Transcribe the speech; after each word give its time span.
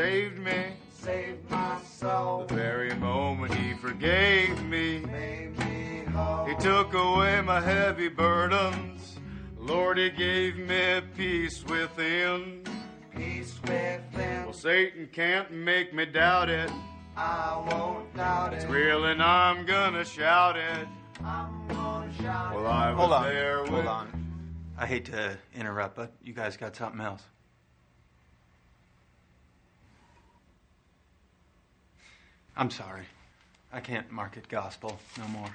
saved 0.00 0.38
me. 0.40 0.74
saved 0.92 1.48
my 1.50 1.78
soul, 1.82 2.44
The 2.46 2.54
very 2.54 2.94
moment 2.96 3.54
he 3.54 3.72
forgave 3.72 4.62
me. 4.64 4.98
made 4.98 5.58
me 5.58 6.04
whole. 6.12 6.44
He 6.44 6.54
took 6.56 6.92
away 6.92 7.40
my 7.40 7.62
heavy 7.62 8.08
burdens. 8.08 9.16
Lord, 9.58 9.96
he 9.96 10.10
gave 10.10 10.58
me 10.58 11.00
peace 11.16 11.64
within. 11.64 12.62
Peace 13.14 13.58
within, 13.62 14.44
Well, 14.44 14.52
Satan 14.52 15.08
can't 15.14 15.50
make 15.50 15.94
me 15.94 16.04
doubt 16.04 16.50
it. 16.50 16.70
I 17.16 17.56
won't 17.70 18.14
doubt 18.14 18.52
it. 18.52 18.56
It's 18.56 18.64
it. 18.66 18.70
real 18.70 19.06
and 19.06 19.22
I'm 19.22 19.64
gonna 19.64 20.04
shout 20.04 20.58
it. 20.58 20.86
I'm 21.24 21.66
gonna 21.68 22.12
shout 22.20 22.54
Well, 22.54 22.66
it. 22.66 22.68
I 22.68 22.90
was 22.90 22.98
Hold 23.00 23.12
on. 23.14 23.22
there 23.24 23.64
Hold 23.64 23.86
on. 23.86 24.08
I 24.76 24.84
hate 24.86 25.06
to 25.06 25.38
interrupt, 25.54 25.96
but 25.96 26.12
you 26.22 26.34
guys 26.34 26.58
got 26.58 26.76
something 26.76 27.00
else. 27.00 27.22
I'm 32.56 32.70
sorry. 32.70 33.04
I 33.72 33.80
can't 33.80 34.10
market 34.10 34.48
gospel 34.48 34.98
no 35.18 35.28
more. 35.28 35.50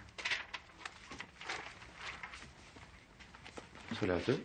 So 3.99 4.05
that's 4.05 4.29
it? 4.29 4.39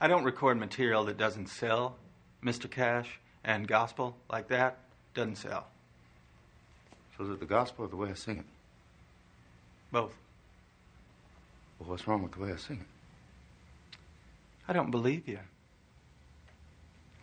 I 0.00 0.06
don't 0.06 0.24
record 0.24 0.58
material 0.58 1.04
that 1.04 1.16
doesn't 1.16 1.48
sell, 1.48 1.96
Mr. 2.42 2.70
Cash, 2.70 3.18
and 3.42 3.66
gospel 3.66 4.16
like 4.30 4.48
that 4.48 4.78
doesn't 5.14 5.36
sell. 5.36 5.66
So 7.16 7.24
is 7.24 7.30
it 7.30 7.40
the 7.40 7.46
gospel 7.46 7.84
or 7.84 7.88
the 7.88 7.96
way 7.96 8.10
I 8.10 8.14
sing 8.14 8.38
it? 8.38 8.44
Both. 9.90 10.14
Well, 11.78 11.90
what's 11.90 12.06
wrong 12.06 12.22
with 12.22 12.32
the 12.32 12.40
way 12.40 12.52
I 12.52 12.56
sing 12.56 12.80
it? 12.80 13.96
I 14.68 14.72
don't 14.72 14.90
believe 14.90 15.28
you. 15.28 15.38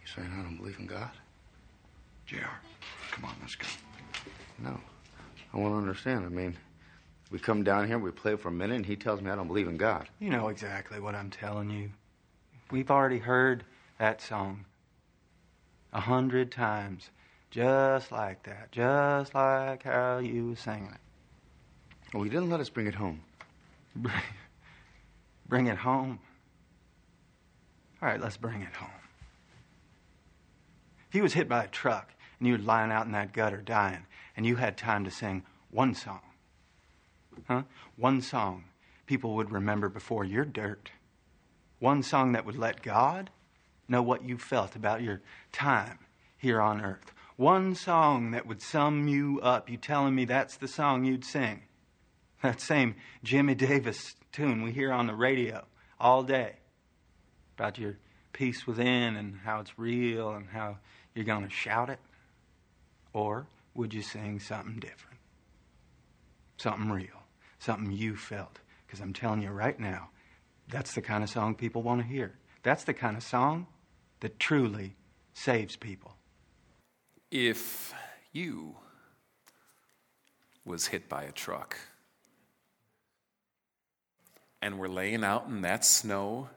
You 0.02 0.08
saying 0.16 0.30
I 0.32 0.44
don't 0.44 0.58
believe 0.58 0.80
in 0.80 0.88
God? 0.88 1.12
JR, 2.32 2.38
come 3.12 3.26
on, 3.26 3.36
let's 3.42 3.56
go. 3.56 3.68
No. 4.60 4.80
I 5.54 5.58
want 5.58 5.74
to 5.74 5.78
understand. 5.78 6.26
I 6.26 6.30
mean, 6.30 6.56
we 7.30 7.40
come 7.40 7.62
down 7.62 7.88
here, 7.88 8.00
we 8.00 8.10
play 8.12 8.38
for 8.38 8.48
a 8.48 8.54
minute, 8.54 8.76
and 8.76 8.86
he 8.86 8.96
tells 8.96 9.22
me 9.22 9.30
I 9.30 9.36
don't 9.36 9.48
believe 9.48 9.68
in 9.68 9.76
God. 9.76 10.08
You 10.20 10.30
know 10.30 10.48
exactly 10.48 11.02
what 11.02 11.14
I'm 11.14 11.30
telling 11.30 11.70
you. 11.70 11.92
We've 12.72 12.90
already 12.90 13.18
heard 13.18 13.66
that 14.00 14.22
song 14.22 14.64
a 15.92 16.00
hundred 16.00 16.54
times, 16.54 17.10
just 17.50 18.14
like 18.14 18.44
that, 18.44 18.72
just 18.72 19.36
like 19.36 19.84
how 19.84 20.20
you 20.20 20.48
was 20.48 20.60
singing 20.62 20.94
it. 20.94 22.14
Well, 22.14 22.24
he 22.24 22.30
didn't 22.30 22.50
let 22.50 22.62
us 22.62 22.70
bring 22.70 22.88
it 22.88 22.96
home. 22.96 23.24
Bring, 23.94 24.16
bring 25.50 25.68
it 25.68 25.80
home. 25.80 26.20
All 28.02 28.08
right, 28.08 28.22
let's 28.22 28.38
bring 28.38 28.62
it 28.62 28.74
home. 28.74 28.90
He 31.10 31.20
was 31.20 31.34
hit 31.34 31.50
by 31.50 31.66
a 31.66 31.68
truck 31.68 32.14
and 32.42 32.48
you 32.48 32.58
were 32.58 32.64
lying 32.64 32.92
out 32.92 33.06
in 33.06 33.12
that 33.12 33.34
gutter 33.34 33.62
dying, 33.62 34.08
and 34.36 34.48
you 34.48 34.56
had 34.56 34.76
time 34.76 35.04
to 35.04 35.12
sing 35.12 35.44
one 35.70 35.94
song, 35.94 36.22
huh? 37.48 37.62
One 37.96 38.20
song 38.20 38.64
people 39.06 39.36
would 39.36 39.52
remember 39.52 39.90
before 39.90 40.26
your 40.26 40.44
dirt. 40.44 40.90
One 41.78 42.02
song 42.02 42.32
that 42.32 42.44
would 42.44 42.58
let 42.58 42.82
God 42.82 43.30
know 43.88 44.02
what 44.02 44.26
you 44.26 44.40
felt 44.40 44.76
about 44.76 45.04
your 45.04 45.22
time 45.52 46.00
here 46.36 46.60
on 46.60 46.82
earth. 46.82 47.14
One 47.36 47.76
song 47.76 48.32
that 48.32 48.48
would 48.48 48.64
sum 48.64 49.08
you 49.08 49.40
up. 49.42 49.70
You 49.70 49.78
telling 49.78 50.16
me 50.16 50.26
that's 50.26 50.58
the 50.58 50.68
song 50.68 51.06
you'd 51.06 51.24
sing. 51.24 51.62
That 52.42 52.60
same 52.60 52.96
Jimmie 53.24 53.54
Davis 53.54 54.16
tune 54.32 54.64
we 54.64 54.72
hear 54.72 54.92
on 54.92 55.06
the 55.06 55.14
radio 55.14 55.66
all 56.00 56.24
day 56.24 56.56
about 57.56 57.78
your 57.78 57.98
peace 58.34 58.66
within 58.66 59.16
and 59.16 59.38
how 59.44 59.60
it's 59.60 59.78
real 59.78 60.32
and 60.32 60.48
how 60.50 60.78
you're 61.14 61.26
going 61.26 61.44
to 61.44 61.54
shout 61.54 61.92
it? 61.92 62.00
Or 63.14 63.48
would 63.74 63.94
you 63.94 64.02
sing 64.02 64.40
something 64.40 64.80
different? 64.80 65.18
Something 66.58 66.92
real, 66.92 67.24
something 67.60 67.92
you 67.92 68.16
felt? 68.16 68.60
Because 68.86 69.00
I'm 69.00 69.14
telling 69.14 69.42
you 69.42 69.50
right 69.50 69.80
now, 69.80 70.10
that's 70.68 70.94
the 70.94 71.02
kind 71.02 71.24
of 71.24 71.30
song 71.30 71.56
people 71.56 71.82
want 71.82 72.02
to 72.02 72.08
hear. 72.08 72.34
That's 72.64 72.84
the 72.84 72.94
kind 72.94 73.18
of 73.18 73.24
song 73.24 73.68
that 74.20 74.40
truly 74.40 74.96
saves 75.34 75.76
people. 75.76 76.16
If 77.32 77.94
you 78.32 78.76
was 80.66 80.88
hit 80.88 81.10
by 81.10 81.24
a 81.24 81.32
truck 81.32 81.78
and 84.62 84.78
were 84.78 84.90
laying 84.90 85.24
out 85.24 85.48
in 85.48 85.62
that 85.62 85.84
snow 85.84 86.50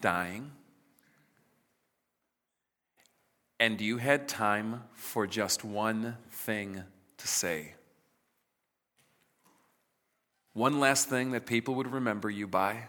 dying, 0.00 0.52
and 3.58 3.80
you 3.80 3.96
had 3.96 4.28
time 4.28 4.82
for 4.94 5.26
just 5.26 5.64
one 5.64 6.16
thing 6.30 6.82
to 7.18 7.28
say, 7.28 7.74
one 10.52 10.80
last 10.80 11.08
thing 11.08 11.32
that 11.32 11.46
people 11.46 11.74
would 11.74 11.92
remember 11.92 12.30
you 12.30 12.46
by, 12.46 12.84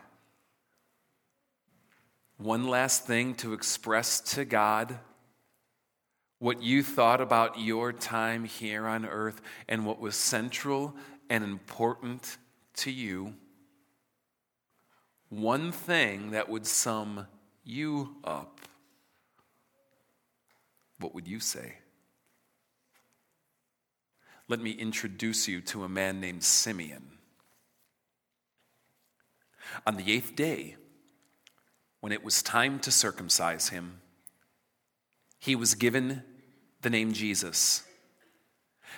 one 2.37 2.67
last 2.67 3.05
thing 3.05 3.33
to 3.35 3.53
express 3.53 4.19
to 4.21 4.45
God 4.45 4.99
what 6.39 6.61
you 6.61 6.83
thought 6.83 7.19
about 7.19 7.59
your 7.59 7.91
time 7.91 8.43
here 8.45 8.85
on 8.85 9.05
earth 9.05 9.41
and 9.67 9.85
what 9.85 9.99
was 9.99 10.15
central 10.15 10.95
and 11.29 11.43
important 11.43 12.37
to 12.75 12.91
you. 12.91 13.33
One 15.29 15.71
thing 15.71 16.31
that 16.31 16.47
would 16.47 16.67
sum 16.67 17.27
you 17.63 18.15
up. 18.23 18.56
What 20.99 21.13
would 21.13 21.27
you 21.27 21.39
say? 21.39 21.75
Let 24.47 24.59
me 24.59 24.71
introduce 24.71 25.47
you 25.47 25.61
to 25.61 25.83
a 25.83 25.89
man 25.89 26.19
named 26.19 26.43
Simeon. 26.43 27.03
On 29.85 29.97
the 29.97 30.11
eighth 30.11 30.35
day, 30.35 30.77
when 31.99 32.11
it 32.11 32.23
was 32.23 32.41
time 32.41 32.79
to 32.79 32.91
circumcise 32.91 33.69
him, 33.69 34.01
he 35.39 35.55
was 35.55 35.75
given 35.75 36.23
the 36.81 36.89
name 36.89 37.11
Jesus, 37.11 37.83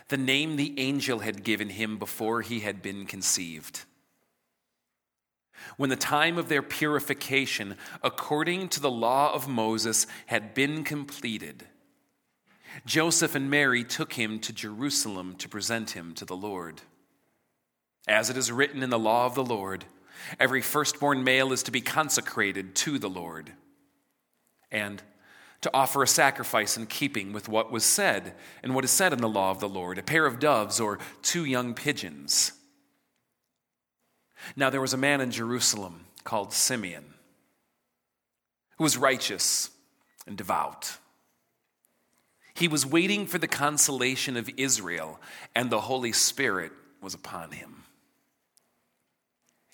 the 0.10 0.18
name 0.18 0.56
the 0.56 0.80
angel 0.80 1.20
had 1.20 1.44
given 1.44 1.70
him 1.70 1.98
before 1.98 2.42
he 2.42 2.60
had 2.60 2.82
been 2.82 3.06
conceived. 3.06 3.82
When 5.78 5.90
the 5.90 5.96
time 5.96 6.38
of 6.38 6.48
their 6.48 6.62
purification, 6.62 7.76
according 8.04 8.70
to 8.70 8.80
the 8.80 8.92
law 8.92 9.34
of 9.34 9.48
Moses, 9.48 10.08
had 10.28 10.54
been 10.54 10.84
completed, 10.84 11.66
Joseph 12.86 13.36
and 13.36 13.50
Mary 13.50 13.84
took 13.84 14.14
him 14.14 14.40
to 14.40 14.54
Jerusalem 14.54 15.36
to 15.38 15.50
present 15.50 15.92
him 15.92 16.14
to 16.16 16.26
the 16.26 16.36
Lord. 16.36 16.82
As 18.08 18.30
it 18.30 18.38
is 18.38 18.52
written 18.52 18.82
in 18.82 18.90
the 18.90 19.00
law 19.00 19.26
of 19.26 19.36
the 19.36 19.44
Lord, 19.44 19.86
every 20.40 20.62
firstborn 20.62 21.24
male 21.24 21.52
is 21.52 21.64
to 21.64 21.72
be 21.72 21.82
consecrated 21.82 22.76
to 22.76 22.98
the 22.98 23.10
Lord. 23.10 23.52
And 24.72 25.02
to 25.62 25.72
offer 25.74 26.04
a 26.04 26.08
sacrifice 26.08 26.78
in 26.78 26.86
keeping 26.86 27.34
with 27.34 27.50
what 27.50 27.72
was 27.72 27.84
said 27.84 28.34
and 28.64 28.74
what 28.74 28.86
is 28.86 28.92
said 28.92 29.12
in 29.12 29.20
the 29.20 29.28
law 29.28 29.52
of 29.52 29.60
the 29.60 29.70
Lord 29.70 29.98
a 29.98 30.04
pair 30.04 30.26
of 30.26 30.40
doves 30.40 30.80
or 30.80 31.00
two 31.22 31.44
young 31.44 31.74
pigeons. 31.74 32.54
Now 34.56 34.70
there 34.70 34.82
was 34.82 34.94
a 34.94 34.98
man 34.98 35.22
in 35.22 35.32
Jerusalem 35.32 36.06
called 36.24 36.54
Simeon 36.54 37.14
who 38.78 38.84
was 38.84 38.98
righteous 38.98 39.70
and 40.26 40.38
devout. 40.38 40.98
He 42.60 42.68
was 42.68 42.86
waiting 42.86 43.26
for 43.26 43.38
the 43.38 43.48
consolation 43.48 44.36
of 44.36 44.50
Israel, 44.58 45.22
and 45.56 45.70
the 45.70 45.80
Holy 45.80 46.12
Spirit 46.12 46.74
was 47.02 47.14
upon 47.14 47.52
him. 47.52 47.84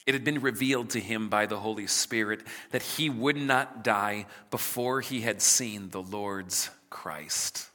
It 0.06 0.14
had 0.14 0.24
been 0.24 0.40
revealed 0.40 0.92
to 0.92 1.00
him 1.00 1.28
by 1.28 1.48
the 1.48 1.58
Holy 1.58 1.88
Spirit 1.88 2.42
that 2.70 2.84
he 2.84 3.10
would 3.10 3.38
not 3.38 3.84
die 3.84 4.28
before 4.52 5.02
he 5.02 5.22
had 5.22 5.42
seen 5.42 5.90
the 5.90 6.02
Lord's 6.02 6.70
Christ. 6.92 7.68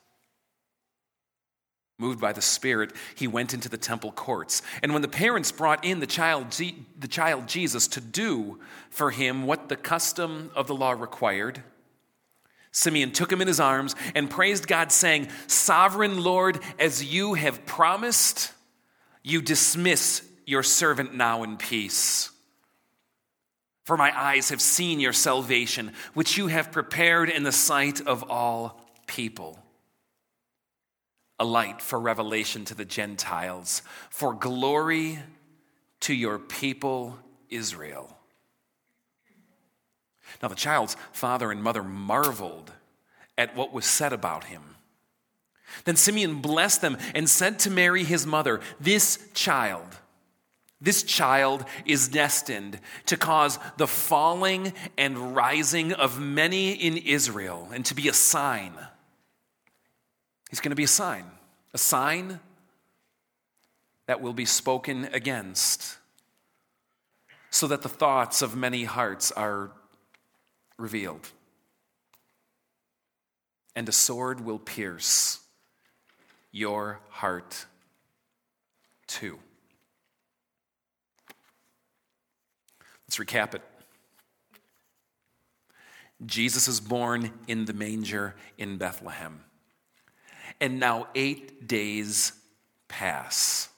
Moved 1.98 2.20
by 2.20 2.32
the 2.32 2.40
Spirit, 2.40 2.92
he 3.16 3.26
went 3.26 3.52
into 3.52 3.68
the 3.68 3.76
temple 3.76 4.12
courts. 4.12 4.62
And 4.80 4.92
when 4.92 5.02
the 5.02 5.08
parents 5.08 5.50
brought 5.50 5.84
in 5.84 5.98
the 5.98 6.06
child, 6.06 6.52
the 6.52 7.08
child 7.08 7.48
Jesus 7.48 7.88
to 7.88 8.00
do 8.00 8.60
for 8.90 9.10
him 9.10 9.44
what 9.44 9.68
the 9.68 9.76
custom 9.76 10.52
of 10.54 10.68
the 10.68 10.74
law 10.76 10.92
required, 10.92 11.64
Simeon 12.72 13.10
took 13.10 13.32
him 13.32 13.40
in 13.40 13.48
his 13.48 13.60
arms 13.60 13.96
and 14.14 14.30
praised 14.30 14.66
God, 14.66 14.92
saying, 14.92 15.28
Sovereign 15.46 16.22
Lord, 16.22 16.60
as 16.78 17.04
you 17.04 17.34
have 17.34 17.66
promised, 17.66 18.52
you 19.22 19.42
dismiss 19.42 20.22
your 20.46 20.62
servant 20.62 21.14
now 21.14 21.42
in 21.42 21.56
peace. 21.56 22.30
For 23.84 23.96
my 23.96 24.16
eyes 24.16 24.50
have 24.50 24.60
seen 24.60 25.00
your 25.00 25.12
salvation, 25.12 25.92
which 26.14 26.36
you 26.36 26.46
have 26.46 26.70
prepared 26.70 27.28
in 27.28 27.42
the 27.42 27.52
sight 27.52 28.00
of 28.06 28.30
all 28.30 28.80
people. 29.06 29.58
A 31.40 31.44
light 31.44 31.80
for 31.80 31.98
revelation 31.98 32.64
to 32.66 32.74
the 32.74 32.84
Gentiles, 32.84 33.82
for 34.10 34.32
glory 34.32 35.18
to 36.00 36.14
your 36.14 36.38
people 36.38 37.18
Israel. 37.48 38.16
Now 40.42 40.48
the 40.48 40.54
child's 40.54 40.96
father 41.12 41.50
and 41.50 41.62
mother 41.62 41.82
marveled 41.82 42.72
at 43.36 43.56
what 43.56 43.72
was 43.72 43.86
said 43.86 44.12
about 44.12 44.44
him. 44.44 44.62
Then 45.84 45.96
Simeon 45.96 46.40
blessed 46.40 46.80
them 46.80 46.98
and 47.14 47.28
said 47.28 47.58
to 47.60 47.70
Mary, 47.70 48.04
his 48.04 48.26
mother, 48.26 48.60
This 48.80 49.18
child, 49.34 49.86
this 50.80 51.02
child 51.02 51.64
is 51.86 52.08
destined 52.08 52.80
to 53.06 53.16
cause 53.16 53.58
the 53.76 53.86
falling 53.86 54.72
and 54.98 55.34
rising 55.34 55.92
of 55.92 56.20
many 56.20 56.72
in 56.72 56.96
Israel 56.96 57.68
and 57.72 57.84
to 57.86 57.94
be 57.94 58.08
a 58.08 58.12
sign. 58.12 58.72
He's 60.50 60.60
going 60.60 60.70
to 60.70 60.76
be 60.76 60.84
a 60.84 60.88
sign, 60.88 61.24
a 61.72 61.78
sign 61.78 62.40
that 64.06 64.20
will 64.20 64.32
be 64.32 64.44
spoken 64.44 65.08
against, 65.12 65.98
so 67.50 67.68
that 67.68 67.82
the 67.82 67.88
thoughts 67.88 68.42
of 68.42 68.56
many 68.56 68.84
hearts 68.84 69.30
are 69.32 69.70
revealed. 70.80 71.28
And 73.76 73.88
a 73.88 73.92
sword 73.92 74.40
will 74.40 74.58
pierce 74.58 75.38
your 76.50 77.00
heart 77.08 77.66
too. 79.06 79.38
Let's 83.06 83.16
recap 83.16 83.54
it. 83.54 83.62
Jesus 86.26 86.68
is 86.68 86.80
born 86.80 87.32
in 87.48 87.64
the 87.64 87.72
manger 87.72 88.34
in 88.58 88.76
Bethlehem. 88.76 89.40
And 90.60 90.78
now 90.78 91.08
eight 91.14 91.66
days 91.66 92.32
pass. 92.88 93.69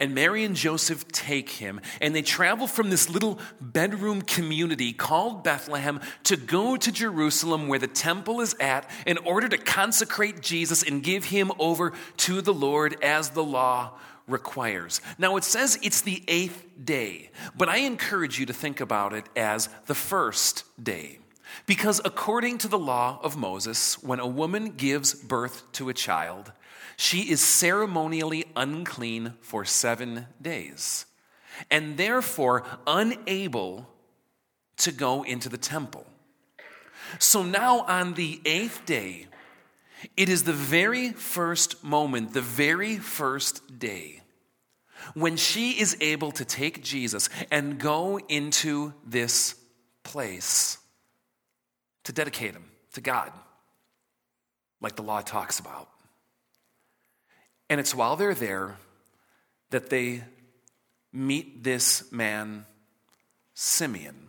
And 0.00 0.14
Mary 0.14 0.44
and 0.44 0.54
Joseph 0.54 1.08
take 1.08 1.48
him, 1.48 1.80
and 2.00 2.14
they 2.14 2.22
travel 2.22 2.66
from 2.66 2.90
this 2.90 3.08
little 3.08 3.38
bedroom 3.60 4.22
community 4.22 4.92
called 4.92 5.44
Bethlehem 5.44 6.00
to 6.24 6.36
go 6.36 6.76
to 6.76 6.92
Jerusalem, 6.92 7.68
where 7.68 7.78
the 7.78 7.86
temple 7.86 8.40
is 8.40 8.54
at, 8.60 8.88
in 9.06 9.18
order 9.18 9.48
to 9.48 9.58
consecrate 9.58 10.42
Jesus 10.42 10.82
and 10.82 11.02
give 11.02 11.24
him 11.24 11.52
over 11.58 11.92
to 12.18 12.40
the 12.40 12.54
Lord 12.54 12.96
as 13.02 13.30
the 13.30 13.44
law 13.44 13.92
requires. 14.26 15.00
Now, 15.16 15.36
it 15.36 15.44
says 15.44 15.78
it's 15.82 16.02
the 16.02 16.22
eighth 16.28 16.66
day, 16.82 17.30
but 17.56 17.68
I 17.68 17.78
encourage 17.78 18.38
you 18.38 18.46
to 18.46 18.52
think 18.52 18.80
about 18.80 19.12
it 19.12 19.26
as 19.34 19.68
the 19.86 19.94
first 19.94 20.64
day. 20.82 21.18
Because 21.66 22.00
according 22.04 22.58
to 22.58 22.68
the 22.68 22.78
law 22.78 23.18
of 23.22 23.36
Moses, 23.36 24.02
when 24.02 24.20
a 24.20 24.26
woman 24.26 24.72
gives 24.76 25.14
birth 25.14 25.70
to 25.72 25.88
a 25.88 25.94
child, 25.94 26.52
she 26.96 27.30
is 27.30 27.40
ceremonially 27.40 28.44
unclean 28.56 29.34
for 29.40 29.64
seven 29.64 30.26
days, 30.40 31.06
and 31.70 31.96
therefore 31.96 32.64
unable 32.86 33.88
to 34.78 34.92
go 34.92 35.22
into 35.22 35.48
the 35.48 35.58
temple. 35.58 36.06
So 37.18 37.42
now 37.42 37.80
on 37.80 38.14
the 38.14 38.40
eighth 38.44 38.84
day, 38.84 39.26
it 40.16 40.28
is 40.28 40.44
the 40.44 40.52
very 40.52 41.10
first 41.10 41.82
moment, 41.82 42.32
the 42.32 42.40
very 42.40 42.98
first 42.98 43.78
day, 43.78 44.22
when 45.14 45.36
she 45.36 45.80
is 45.80 45.96
able 46.00 46.32
to 46.32 46.44
take 46.44 46.82
Jesus 46.82 47.28
and 47.50 47.78
go 47.78 48.18
into 48.28 48.92
this 49.06 49.54
place 50.02 50.78
to 52.04 52.12
dedicate 52.12 52.52
him 52.52 52.64
to 52.92 53.00
God, 53.00 53.32
like 54.80 54.96
the 54.96 55.02
law 55.02 55.20
talks 55.20 55.58
about. 55.58 55.88
And 57.70 57.80
it's 57.80 57.94
while 57.94 58.16
they're 58.16 58.34
there 58.34 58.76
that 59.70 59.90
they 59.90 60.22
meet 61.12 61.64
this 61.64 62.10
man, 62.10 62.64
Simeon. 63.54 64.28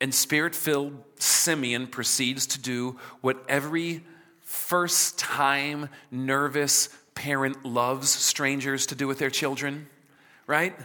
And 0.00 0.14
spirit 0.14 0.54
filled 0.54 1.02
Simeon 1.18 1.86
proceeds 1.86 2.46
to 2.48 2.60
do 2.60 2.98
what 3.20 3.42
every 3.48 4.02
first 4.40 5.18
time 5.18 5.88
nervous 6.10 6.90
parent 7.14 7.64
loves 7.64 8.10
strangers 8.10 8.86
to 8.86 8.94
do 8.94 9.06
with 9.06 9.18
their 9.18 9.30
children, 9.30 9.88
right? 10.46 10.76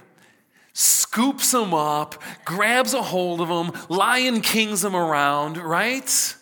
Scoops 0.74 1.52
them 1.52 1.74
up, 1.74 2.22
grabs 2.46 2.94
a 2.94 3.02
hold 3.02 3.42
of 3.42 3.50
them, 3.50 3.72
lion 3.90 4.42
kings 4.42 4.82
them 4.82 4.96
around, 4.96 5.58
right? 5.58 6.36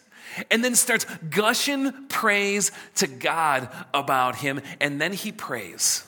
And 0.52 0.64
then 0.64 0.76
starts 0.76 1.06
gushing 1.30 1.92
praise 2.08 2.72
to 2.96 3.08
God 3.08 3.70
about 3.94 4.36
him, 4.36 4.62
and 4.80 5.00
then 5.00 5.14
he 5.14 5.32
prays. 5.32 6.04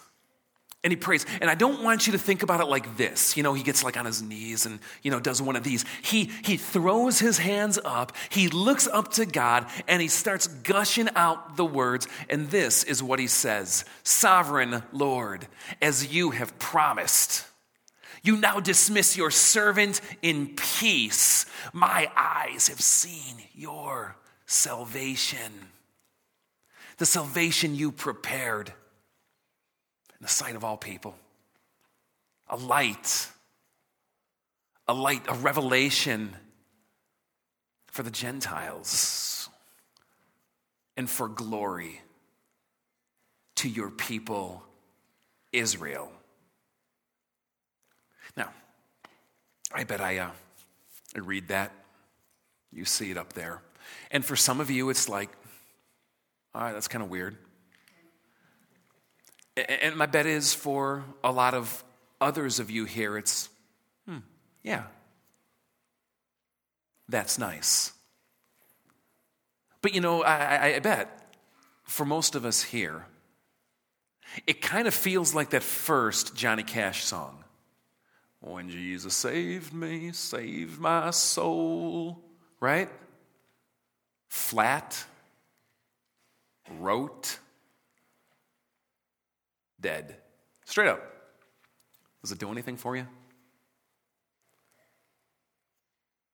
And 0.82 0.94
he 0.94 0.98
prays. 0.98 1.26
And 1.42 1.50
I 1.50 1.56
don't 1.56 1.84
want 1.84 2.08
you 2.08 2.14
to 2.14 2.18
think 2.18 2.42
about 2.42 2.62
it 2.62 2.68
like 2.68 2.96
this. 2.96 3.36
You 3.36 3.44
know, 3.44 3.54
he 3.54 3.64
gets 3.64 3.84
like 3.84 3.98
on 3.98 4.06
his 4.06 4.22
knees 4.22 4.66
and, 4.66 4.80
you 5.04 5.12
know, 5.12 5.20
does 5.20 5.42
one 5.42 5.58
of 5.58 5.64
these. 5.64 5.84
He, 6.02 6.32
he 6.46 6.56
throws 6.56 7.20
his 7.20 7.38
hands 7.38 7.78
up, 7.84 8.14
he 8.30 8.48
looks 8.48 8.88
up 8.88 9.12
to 9.14 9.26
God, 9.26 9.68
and 9.90 10.02
he 10.02 10.08
starts 10.08 10.48
gushing 10.48 11.10
out 11.18 11.58
the 11.58 11.66
words. 11.66 12.08
And 12.30 12.50
this 12.50 12.86
is 12.86 13.04
what 13.04 13.20
he 13.20 13.28
says 13.28 13.84
Sovereign 14.04 14.82
Lord, 14.94 15.48
as 15.82 16.14
you 16.14 16.32
have 16.32 16.58
promised. 16.60 17.49
You 18.24 18.38
now 18.38 18.60
dismiss 18.60 19.16
your 19.16 19.32
servant 19.32 20.02
in 20.22 20.56
peace. 20.56 21.46
My 21.74 22.12
eyes 22.16 22.68
have 22.68 22.82
seen 22.82 23.38
your 23.54 24.16
salvation, 24.46 25.52
the 26.98 27.06
salvation 27.06 27.76
you 27.76 27.92
prepared 27.92 28.70
in 28.70 30.18
the 30.22 30.28
sight 30.28 30.56
of 30.56 30.64
all 30.64 30.78
people. 30.78 31.16
A 32.50 32.58
light, 32.58 33.30
a 34.88 34.94
light, 34.94 35.22
a 35.28 35.36
revelation 35.36 36.36
for 37.88 38.04
the 38.04 38.12
Gentiles 38.12 39.50
and 40.98 41.10
for 41.10 41.28
glory 41.28 42.02
to 43.56 43.70
your 43.70 43.90
people, 43.90 44.64
Israel. 45.52 46.12
Now, 48.36 48.52
I 49.80 49.86
bet 49.86 50.02
I, 50.02 50.18
uh, 50.18 50.32
I 51.16 51.20
read 51.20 51.48
that. 51.48 51.72
You 52.74 52.84
see 52.84 53.12
it 53.12 53.18
up 53.18 53.32
there. 53.32 53.62
And 54.12 54.26
for 54.26 54.36
some 54.36 54.60
of 54.60 54.70
you, 54.70 54.90
it's 54.90 55.08
like, 55.08 55.30
all 56.54 56.64
right, 56.64 56.74
that's 56.74 56.90
kind 56.90 57.02
of 57.02 57.10
weird. 57.10 57.38
And 59.56 59.96
my 59.96 60.06
bet 60.06 60.26
is 60.26 60.54
for 60.54 61.06
a 61.24 61.32
lot 61.32 61.54
of 61.54 61.82
others 62.20 62.60
of 62.60 62.70
you 62.70 62.84
here, 62.84 63.18
it's, 63.18 63.48
hmm, 64.06 64.18
yeah, 64.64 64.84
that's 67.08 67.40
nice. 67.40 67.94
But 69.82 69.96
you 69.96 70.02
know, 70.02 70.24
I, 70.24 70.76
I, 70.76 70.80
bet 70.80 71.38
for 71.84 72.04
most 72.04 72.36
of 72.36 72.44
us 72.44 72.62
here, 72.62 73.06
it 74.46 74.62
kind 74.62 74.90
of 74.90 74.94
feels 74.94 75.34
like 75.34 75.52
that 75.52 75.64
first 75.64 76.36
Johnny 76.36 76.64
Cash 76.64 77.06
song. 77.06 77.46
When 78.42 78.70
Jesus 78.70 79.14
saved 79.14 79.74
me, 79.74 80.12
saved 80.14 80.80
my 80.80 81.12
soul, 81.12 82.24
right? 82.60 82.90
Flat, 84.30 85.04
rote, 86.80 87.40
dead. 89.80 90.16
Straight 90.66 90.88
up. 90.88 91.02
Does 92.22 92.32
it 92.32 92.40
do 92.40 92.52
anything 92.52 92.78
for 92.78 92.96
you? 92.96 93.08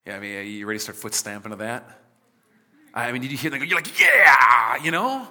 Yeah, 0.06 0.18
I 0.18 0.20
mean, 0.20 0.46
you 0.46 0.68
ready 0.68 0.78
to 0.78 0.84
start 0.84 0.98
foot 0.98 1.16
stamping 1.16 1.52
to 1.52 1.58
that? 1.58 2.02
I 2.94 3.12
mean, 3.12 3.22
did 3.24 3.32
you 3.32 3.38
hear 3.38 3.50
that? 3.52 3.66
You're 3.66 3.78
like, 3.78 4.00
yeah, 4.00 4.84
you 4.84 4.92
know? 4.92 5.28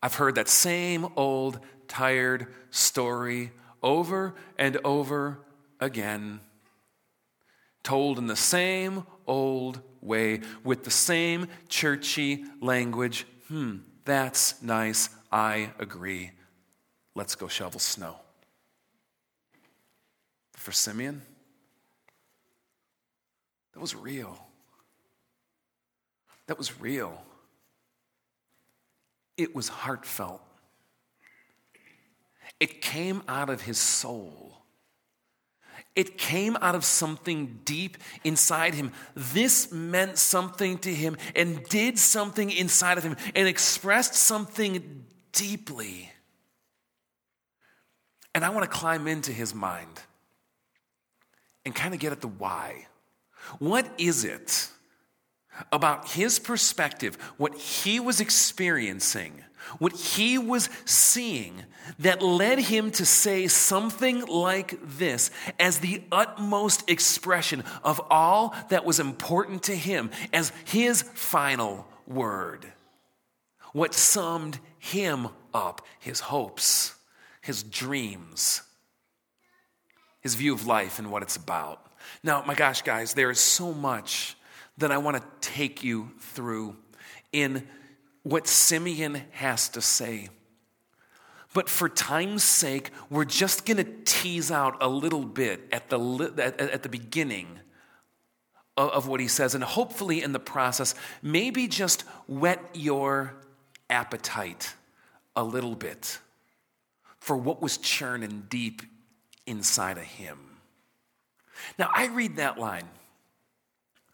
I've 0.00 0.14
heard 0.14 0.36
that 0.36 0.48
same 0.48 1.08
old, 1.16 1.58
tired 1.88 2.46
story 2.70 3.52
over 3.84 4.34
and 4.58 4.78
over 4.82 5.38
again, 5.78 6.40
told 7.84 8.18
in 8.18 8.26
the 8.26 8.34
same 8.34 9.06
old 9.26 9.80
way, 10.00 10.40
with 10.64 10.82
the 10.84 10.90
same 10.90 11.46
churchy 11.68 12.44
language. 12.60 13.26
Hmm, 13.48 13.76
that's 14.04 14.60
nice. 14.62 15.10
I 15.30 15.70
agree. 15.78 16.32
Let's 17.14 17.34
go 17.36 17.46
shovel 17.46 17.78
snow. 17.78 18.16
For 20.54 20.72
Simeon, 20.72 21.20
that 23.74 23.80
was 23.80 23.94
real. 23.94 24.38
That 26.46 26.56
was 26.56 26.80
real. 26.80 27.22
It 29.36 29.54
was 29.54 29.68
heartfelt. 29.68 30.40
It 32.60 32.80
came 32.80 33.22
out 33.28 33.50
of 33.50 33.62
his 33.62 33.78
soul. 33.78 34.44
It 35.96 36.18
came 36.18 36.56
out 36.60 36.74
of 36.74 36.84
something 36.84 37.60
deep 37.64 37.98
inside 38.24 38.74
him. 38.74 38.90
This 39.14 39.70
meant 39.70 40.18
something 40.18 40.78
to 40.78 40.92
him 40.92 41.16
and 41.36 41.62
did 41.64 41.98
something 41.98 42.50
inside 42.50 42.98
of 42.98 43.04
him 43.04 43.16
and 43.34 43.46
expressed 43.46 44.14
something 44.14 45.04
deeply. 45.32 46.10
And 48.34 48.44
I 48.44 48.50
want 48.50 48.64
to 48.64 48.76
climb 48.76 49.06
into 49.06 49.30
his 49.30 49.54
mind 49.54 50.00
and 51.64 51.74
kind 51.74 51.94
of 51.94 52.00
get 52.00 52.10
at 52.10 52.20
the 52.20 52.28
why. 52.28 52.86
What 53.60 53.88
is 53.96 54.24
it 54.24 54.68
about 55.70 56.08
his 56.08 56.40
perspective, 56.40 57.14
what 57.36 57.54
he 57.54 58.00
was 58.00 58.20
experiencing, 58.20 59.44
what 59.78 59.92
he 59.92 60.38
was 60.38 60.68
seeing, 60.84 61.64
that 61.98 62.22
led 62.22 62.58
him 62.58 62.90
to 62.92 63.04
say 63.04 63.46
something 63.46 64.24
like 64.26 64.78
this 64.82 65.30
as 65.58 65.78
the 65.78 66.02
utmost 66.10 66.88
expression 66.88 67.62
of 67.82 68.00
all 68.10 68.54
that 68.70 68.84
was 68.84 69.00
important 69.00 69.64
to 69.64 69.74
him, 69.74 70.10
as 70.32 70.52
his 70.64 71.02
final 71.02 71.86
word. 72.06 72.72
What 73.72 73.94
summed 73.94 74.58
him 74.78 75.28
up, 75.52 75.82
his 75.98 76.20
hopes, 76.20 76.94
his 77.40 77.62
dreams, 77.62 78.62
his 80.20 80.34
view 80.34 80.54
of 80.54 80.66
life 80.66 80.98
and 80.98 81.10
what 81.10 81.22
it's 81.22 81.36
about. 81.36 81.80
Now, 82.22 82.42
my 82.46 82.54
gosh, 82.54 82.82
guys, 82.82 83.14
there 83.14 83.30
is 83.30 83.40
so 83.40 83.72
much 83.72 84.36
that 84.78 84.90
I 84.90 84.98
want 84.98 85.16
to 85.16 85.22
take 85.40 85.84
you 85.84 86.10
through 86.18 86.76
in 87.32 87.66
what 88.24 88.48
Simeon 88.48 89.22
has 89.30 89.68
to 89.70 89.80
say. 89.80 90.28
But 91.52 91.68
for 91.68 91.88
time's 91.88 92.42
sake, 92.42 92.90
we're 93.08 93.24
just 93.24 93.64
going 93.64 93.76
to 93.76 93.86
tease 94.04 94.50
out 94.50 94.82
a 94.82 94.88
little 94.88 95.24
bit 95.24 95.68
at 95.70 95.88
the, 95.88 96.32
at, 96.36 96.60
at 96.60 96.82
the 96.82 96.88
beginning 96.88 97.60
of, 98.76 98.90
of 98.90 99.08
what 99.08 99.20
he 99.20 99.28
says, 99.28 99.54
and 99.54 99.62
hopefully 99.62 100.20
in 100.20 100.32
the 100.32 100.40
process, 100.40 100.96
maybe 101.22 101.68
just 101.68 102.02
whet 102.26 102.60
your 102.74 103.34
appetite 103.88 104.74
a 105.36 105.44
little 105.44 105.76
bit 105.76 106.18
for 107.20 107.36
what 107.36 107.62
was 107.62 107.78
churning 107.78 108.46
deep 108.48 108.82
inside 109.46 109.96
of 109.96 110.04
him. 110.04 110.38
Now, 111.78 111.88
I 111.94 112.06
read 112.08 112.36
that 112.36 112.58
line. 112.58 112.88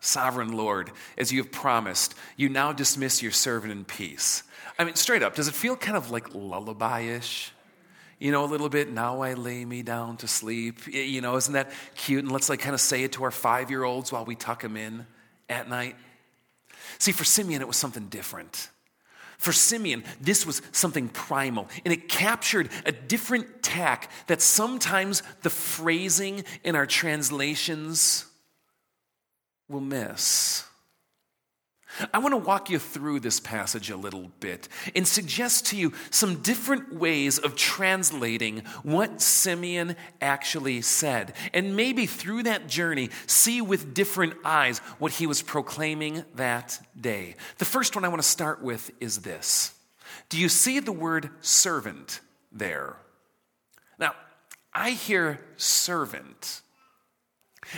Sovereign 0.00 0.52
Lord, 0.52 0.90
as 1.18 1.30
you 1.30 1.42
have 1.42 1.52
promised, 1.52 2.14
you 2.36 2.48
now 2.48 2.72
dismiss 2.72 3.22
your 3.22 3.32
servant 3.32 3.70
in 3.70 3.84
peace. 3.84 4.42
I 4.78 4.84
mean, 4.84 4.94
straight 4.94 5.22
up, 5.22 5.34
does 5.34 5.46
it 5.46 5.54
feel 5.54 5.76
kind 5.76 5.96
of 5.96 6.10
like 6.10 6.34
lullaby 6.34 7.02
ish? 7.02 7.52
You 8.18 8.32
know, 8.32 8.44
a 8.44 8.46
little 8.46 8.70
bit, 8.70 8.90
now 8.90 9.20
I 9.20 9.34
lay 9.34 9.64
me 9.64 9.82
down 9.82 10.16
to 10.18 10.28
sleep. 10.28 10.86
You 10.86 11.20
know, 11.20 11.36
isn't 11.36 11.52
that 11.52 11.70
cute? 11.96 12.22
And 12.22 12.32
let's 12.32 12.48
like 12.48 12.60
kind 12.60 12.74
of 12.74 12.80
say 12.80 13.02
it 13.02 13.12
to 13.12 13.24
our 13.24 13.30
five 13.30 13.70
year 13.70 13.84
olds 13.84 14.10
while 14.10 14.24
we 14.24 14.36
tuck 14.36 14.62
them 14.62 14.76
in 14.76 15.06
at 15.48 15.68
night. 15.68 15.96
See, 16.98 17.12
for 17.12 17.24
Simeon, 17.24 17.60
it 17.60 17.68
was 17.68 17.76
something 17.76 18.08
different. 18.08 18.70
For 19.36 19.52
Simeon, 19.52 20.04
this 20.20 20.44
was 20.44 20.60
something 20.72 21.08
primal, 21.08 21.68
and 21.84 21.94
it 21.94 22.10
captured 22.10 22.68
a 22.84 22.92
different 22.92 23.62
tack 23.62 24.10
that 24.26 24.42
sometimes 24.42 25.22
the 25.42 25.48
phrasing 25.48 26.44
in 26.62 26.76
our 26.76 26.84
translations 26.84 28.26
will 29.70 29.80
miss. 29.80 30.64
I 32.14 32.18
want 32.18 32.32
to 32.32 32.38
walk 32.38 32.70
you 32.70 32.78
through 32.78 33.20
this 33.20 33.40
passage 33.40 33.90
a 33.90 33.96
little 33.96 34.30
bit 34.40 34.68
and 34.94 35.06
suggest 35.06 35.66
to 35.66 35.76
you 35.76 35.92
some 36.10 36.36
different 36.36 36.94
ways 36.94 37.38
of 37.38 37.56
translating 37.56 38.62
what 38.82 39.20
Simeon 39.20 39.96
actually 40.20 40.82
said. 40.82 41.34
And 41.52 41.76
maybe 41.76 42.06
through 42.06 42.44
that 42.44 42.68
journey, 42.68 43.10
see 43.26 43.60
with 43.60 43.92
different 43.92 44.34
eyes 44.44 44.78
what 44.98 45.12
he 45.12 45.26
was 45.26 45.42
proclaiming 45.42 46.24
that 46.36 46.80
day. 46.98 47.34
The 47.58 47.64
first 47.64 47.94
one 47.94 48.04
I 48.04 48.08
want 48.08 48.22
to 48.22 48.28
start 48.28 48.62
with 48.62 48.90
is 49.00 49.18
this 49.18 49.74
Do 50.28 50.38
you 50.38 50.48
see 50.48 50.80
the 50.80 50.92
word 50.92 51.30
servant 51.40 52.20
there? 52.52 52.96
Now, 53.98 54.14
I 54.72 54.90
hear 54.90 55.40
servant, 55.56 56.62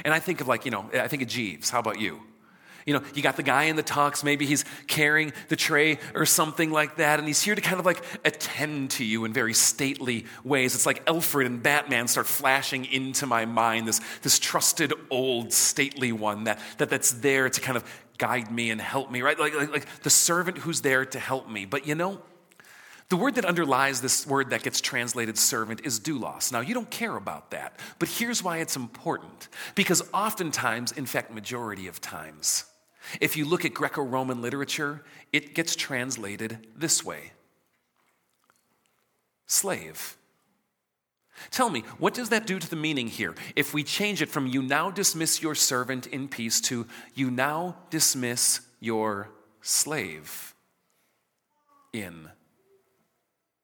and 0.04 0.14
I 0.14 0.18
think 0.18 0.40
of 0.40 0.48
like, 0.48 0.64
you 0.64 0.70
know, 0.70 0.88
I 0.92 1.08
think 1.08 1.22
of 1.22 1.28
Jeeves. 1.28 1.70
How 1.70 1.80
about 1.80 2.00
you? 2.00 2.20
You 2.86 2.94
know, 2.94 3.02
you 3.14 3.22
got 3.22 3.36
the 3.36 3.42
guy 3.42 3.64
in 3.64 3.76
the 3.76 3.82
tux, 3.82 4.24
maybe 4.24 4.44
he's 4.44 4.64
carrying 4.86 5.32
the 5.48 5.56
tray 5.56 5.98
or 6.14 6.26
something 6.26 6.70
like 6.70 6.96
that, 6.96 7.18
and 7.18 7.28
he's 7.28 7.40
here 7.40 7.54
to 7.54 7.60
kind 7.60 7.78
of 7.78 7.86
like 7.86 8.02
attend 8.24 8.90
to 8.92 9.04
you 9.04 9.24
in 9.24 9.32
very 9.32 9.54
stately 9.54 10.26
ways. 10.42 10.74
It's 10.74 10.86
like 10.86 11.02
Alfred 11.06 11.46
and 11.46 11.62
Batman 11.62 12.08
start 12.08 12.26
flashing 12.26 12.84
into 12.86 13.26
my 13.26 13.44
mind, 13.44 13.86
this, 13.86 14.00
this 14.22 14.38
trusted 14.38 14.92
old 15.10 15.52
stately 15.52 16.10
one 16.10 16.44
that, 16.44 16.58
that, 16.78 16.90
that's 16.90 17.12
there 17.12 17.48
to 17.48 17.60
kind 17.60 17.76
of 17.76 17.84
guide 18.18 18.50
me 18.50 18.70
and 18.70 18.80
help 18.80 19.10
me, 19.10 19.22
right? 19.22 19.38
Like, 19.38 19.54
like, 19.54 19.70
like 19.70 20.02
the 20.02 20.10
servant 20.10 20.58
who's 20.58 20.80
there 20.80 21.04
to 21.04 21.18
help 21.18 21.48
me. 21.48 21.64
But 21.64 21.86
you 21.86 21.94
know, 21.94 22.20
the 23.12 23.16
word 23.18 23.34
that 23.34 23.44
underlies 23.44 24.00
this 24.00 24.26
word 24.26 24.48
that 24.48 24.62
gets 24.62 24.80
translated 24.80 25.36
servant 25.36 25.82
is 25.84 26.00
doulos. 26.00 26.50
Now, 26.50 26.60
you 26.60 26.72
don't 26.72 26.90
care 26.90 27.14
about 27.14 27.50
that, 27.50 27.78
but 27.98 28.08
here's 28.08 28.42
why 28.42 28.56
it's 28.60 28.74
important. 28.74 29.48
Because 29.74 30.02
oftentimes, 30.14 30.92
in 30.92 31.04
fact, 31.04 31.30
majority 31.30 31.88
of 31.88 32.00
times, 32.00 32.64
if 33.20 33.36
you 33.36 33.44
look 33.44 33.66
at 33.66 33.74
Greco 33.74 34.00
Roman 34.00 34.40
literature, 34.40 35.04
it 35.30 35.54
gets 35.54 35.76
translated 35.76 36.66
this 36.74 37.04
way 37.04 37.32
slave. 39.44 40.16
Tell 41.50 41.68
me, 41.68 41.80
what 41.98 42.14
does 42.14 42.30
that 42.30 42.46
do 42.46 42.58
to 42.58 42.70
the 42.70 42.76
meaning 42.76 43.08
here? 43.08 43.34
If 43.54 43.74
we 43.74 43.84
change 43.84 44.22
it 44.22 44.30
from 44.30 44.46
you 44.46 44.62
now 44.62 44.90
dismiss 44.90 45.42
your 45.42 45.54
servant 45.54 46.06
in 46.06 46.28
peace 46.28 46.62
to 46.62 46.86
you 47.14 47.30
now 47.30 47.76
dismiss 47.90 48.60
your 48.80 49.28
slave 49.60 50.54
in 51.92 52.30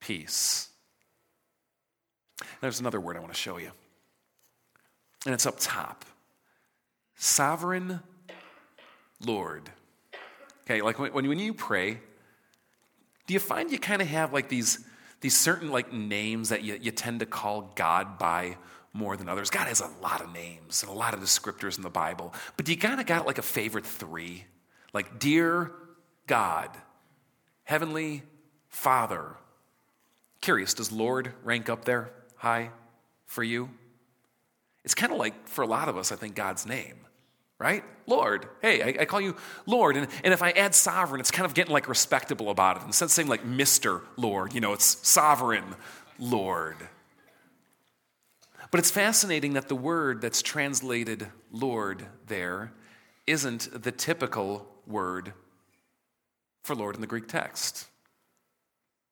peace. 0.09 0.71
There's 2.63 2.81
another 2.81 2.99
word 2.99 3.19
I 3.19 3.21
want 3.21 3.31
to 3.35 3.39
show 3.39 3.59
you, 3.59 3.73
and 5.27 5.35
it's 5.35 5.45
up 5.45 5.57
top 5.59 6.07
sovereign 7.15 8.01
Lord. 9.21 9.69
Okay, 10.65 10.81
like 10.81 10.99
when, 10.99 11.13
when 11.13 11.39
you 11.39 11.53
pray, 11.53 11.99
do 13.27 13.35
you 13.35 13.39
find 13.39 13.71
you 13.71 13.79
kind 13.79 14.01
of 14.01 14.09
have 14.09 14.33
like 14.33 14.49
these, 14.49 14.79
these 15.21 15.37
certain 15.37 15.71
like 15.71 15.93
names 15.93 16.49
that 16.49 16.63
you, 16.63 16.79
you 16.81 16.91
tend 16.91 17.21
to 17.21 17.27
call 17.27 17.71
God 17.75 18.19
by 18.19 18.57
more 18.95 19.15
than 19.15 19.29
others? 19.29 19.51
God 19.51 19.69
has 19.69 19.81
a 19.83 19.91
lot 20.03 20.23
of 20.23 20.33
names 20.33 20.83
and 20.83 20.91
a 20.91 20.95
lot 20.95 21.13
of 21.13 21.21
descriptors 21.21 21.77
in 21.77 21.83
the 21.83 21.91
Bible, 21.91 22.33
but 22.57 22.67
you 22.67 22.79
kind 22.79 22.99
of 22.99 23.05
got 23.05 23.27
like 23.27 23.37
a 23.37 23.43
favorite 23.43 23.85
three? 23.85 24.47
Like, 24.95 25.19
dear 25.19 25.71
God, 26.27 26.71
Heavenly 27.65 28.23
Father. 28.69 29.37
Curious, 30.41 30.75
does 30.75 30.93
Lord 30.93 31.33
rank 31.45 31.69
up 31.69 31.85
there 31.85 32.11
high 32.37 32.71
for 33.27 33.43
you? 33.43 33.71
It's 34.85 34.95
kind 34.95 35.13
of 35.13 35.19
like, 35.19 35.49
for 35.49 35.63
a 35.63 35.67
lot 35.67 35.89
of 35.89 35.97
us, 35.97 36.13
I 36.13 36.17
think, 36.17 36.35
God's 36.35 36.67
name 36.67 36.95
right? 37.59 37.83
Lord. 38.07 38.47
Hey, 38.63 38.83
I, 38.83 39.03
I, 39.03 39.05
call 39.05 39.21
you 39.21 39.37
Lord. 39.67 39.97
And, 39.97 40.07
and 40.23 40.33
if 40.33 40.43
I 40.43 40.51
add 40.51 40.75
sovereign, 40.75 41.21
it's 41.21 41.31
kind 41.31 41.45
of 41.45 41.55
getting 41.55 41.73
like 41.73 41.89
respectable 41.89 42.51
about 42.51 42.79
it. 42.79 42.85
Instead 42.85 43.07
of 43.07 43.11
saying 43.11 43.29
like 43.29 43.45
Mr. 43.45 44.03
Lord, 44.17 44.55
you 44.55 44.61
know, 44.61 44.73
it's 44.73 45.07
sovereign 45.07 45.75
Lord. 46.19 46.77
But 48.71 48.81
it's 48.81 48.91
fascinating 48.91 49.55
that 49.55 49.69
the 49.69 49.75
word 49.75 50.21
that's 50.21 50.43
translated 50.43 51.27
Lord 51.51 52.07
there 52.27 52.73
isn't 53.27 53.83
the 53.83 53.93
typical 53.93 54.69
word 54.87 55.33
for 56.63 56.77
Lord 56.77 56.95
in 56.95 57.01
the 57.01 57.07
Greek 57.07 57.29
text. 57.29 57.87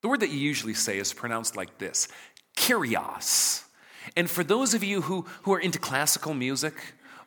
The 0.02 0.08
word 0.08 0.20
that 0.20 0.30
you 0.30 0.38
usually 0.38 0.74
say 0.74 0.98
is 0.98 1.12
pronounced 1.12 1.56
like 1.56 1.78
this 1.78 2.08
Kyrios. 2.56 3.64
And 4.16 4.30
for 4.30 4.44
those 4.44 4.72
of 4.74 4.84
you 4.84 5.02
who, 5.02 5.26
who 5.42 5.52
are 5.52 5.58
into 5.58 5.78
classical 5.78 6.32
music, 6.32 6.74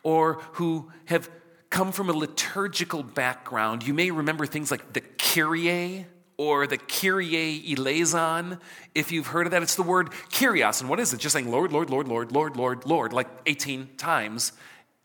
or 0.03 0.41
who 0.53 0.91
have 1.05 1.29
come 1.69 1.91
from 1.91 2.09
a 2.09 2.13
liturgical 2.13 3.03
background, 3.03 3.85
you 3.85 3.93
may 3.93 4.11
remember 4.11 4.45
things 4.45 4.71
like 4.71 4.93
the 4.93 5.01
Kyrie 5.01 6.05
or 6.37 6.67
the 6.67 6.77
Kyrie 6.77 7.63
eleison. 7.71 8.59
If 8.95 9.11
you've 9.11 9.27
heard 9.27 9.45
of 9.45 9.51
that, 9.51 9.61
it's 9.61 9.75
the 9.75 9.83
word 9.83 10.11
Kyrios. 10.29 10.81
And 10.81 10.89
what 10.89 10.99
is 10.99 11.13
it? 11.13 11.19
Just 11.19 11.33
saying 11.33 11.51
Lord, 11.51 11.71
Lord, 11.71 11.89
Lord, 11.89 12.07
Lord, 12.07 12.31
Lord, 12.31 12.55
Lord, 12.55 12.85
Lord, 12.85 13.13
like 13.13 13.27
18 13.45 13.97
times 13.97 14.53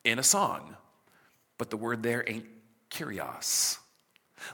in 0.05 0.19
a 0.19 0.23
song. 0.23 0.77
But 1.59 1.71
the 1.71 1.77
word 1.77 2.03
there 2.03 2.25
ain't 2.27 2.47
Kyrios. 2.91 3.79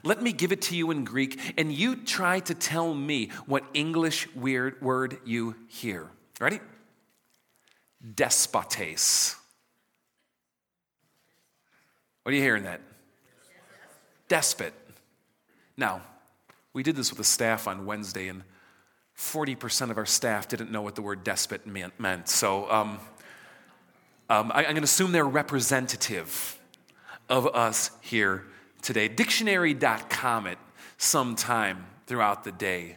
Let 0.02 0.22
me 0.22 0.32
give 0.32 0.52
it 0.52 0.62
to 0.62 0.76
you 0.76 0.90
in 0.90 1.04
Greek, 1.04 1.54
and 1.58 1.72
you 1.72 1.96
try 1.96 2.40
to 2.40 2.54
tell 2.54 2.94
me 2.94 3.30
what 3.46 3.64
English 3.74 4.28
weird 4.34 4.80
word 4.80 5.18
you 5.24 5.56
hear. 5.68 6.08
Ready? 6.40 6.60
Despotes. 8.14 9.36
What 12.22 12.32
are 12.32 12.36
you 12.36 12.42
hearing 12.42 12.64
that? 12.64 12.80
Despot. 14.28 14.74
Now, 15.76 16.02
we 16.72 16.82
did 16.82 16.96
this 16.96 17.10
with 17.10 17.18
the 17.18 17.24
staff 17.24 17.66
on 17.66 17.86
Wednesday, 17.86 18.28
and 18.28 18.44
40% 19.16 19.90
of 19.90 19.98
our 19.98 20.06
staff 20.06 20.48
didn't 20.48 20.70
know 20.70 20.82
what 20.82 20.94
the 20.94 21.02
word 21.02 21.24
despot 21.24 21.66
meant. 21.66 22.28
So 22.28 22.70
um, 22.70 22.98
um, 24.30 24.52
I, 24.54 24.60
I'm 24.60 24.64
going 24.64 24.76
to 24.76 24.82
assume 24.82 25.12
they're 25.12 25.24
representative 25.24 26.58
of 27.28 27.46
us 27.48 27.90
here 28.00 28.44
today. 28.80 29.08
Dictionary.com 29.08 30.46
it 30.46 30.58
sometime 30.96 31.86
throughout 32.06 32.44
the 32.44 32.52
day. 32.52 32.96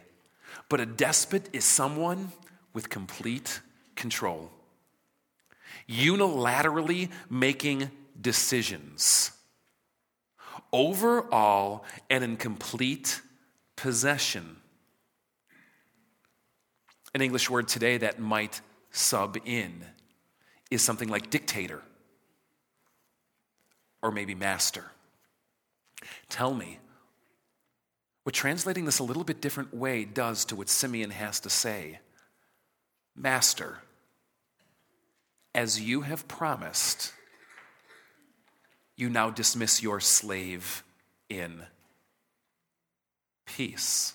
But 0.68 0.80
a 0.80 0.86
despot 0.86 1.48
is 1.52 1.64
someone 1.64 2.32
with 2.72 2.88
complete 2.90 3.60
control, 3.94 4.50
unilaterally 5.88 7.10
making 7.30 7.90
decisions 8.20 9.30
over 10.72 11.32
all 11.32 11.84
and 12.10 12.24
in 12.24 12.36
complete 12.36 13.20
possession. 13.76 14.56
An 17.14 17.20
English 17.20 17.48
word 17.48 17.68
today 17.68 17.98
that 17.98 18.18
might 18.18 18.60
sub 18.90 19.36
in 19.44 19.84
is 20.70 20.82
something 20.82 21.08
like 21.08 21.30
dictator 21.30 21.80
or 24.02 24.10
maybe 24.10 24.34
master. 24.34 24.84
Tell 26.28 26.54
me 26.54 26.78
what 28.24 28.34
translating 28.34 28.84
this 28.84 28.98
a 28.98 29.04
little 29.04 29.24
bit 29.24 29.40
different 29.40 29.74
way 29.74 30.04
does 30.04 30.44
to 30.46 30.56
what 30.56 30.68
Simeon 30.68 31.10
has 31.10 31.40
to 31.40 31.50
say. 31.50 32.00
Master, 33.14 33.78
as 35.54 35.80
you 35.80 36.00
have 36.00 36.26
promised, 36.26 37.12
you 38.96 39.08
now 39.10 39.30
dismiss 39.30 39.82
your 39.82 40.00
slave 40.00 40.82
in 41.28 41.62
peace. 43.46 44.14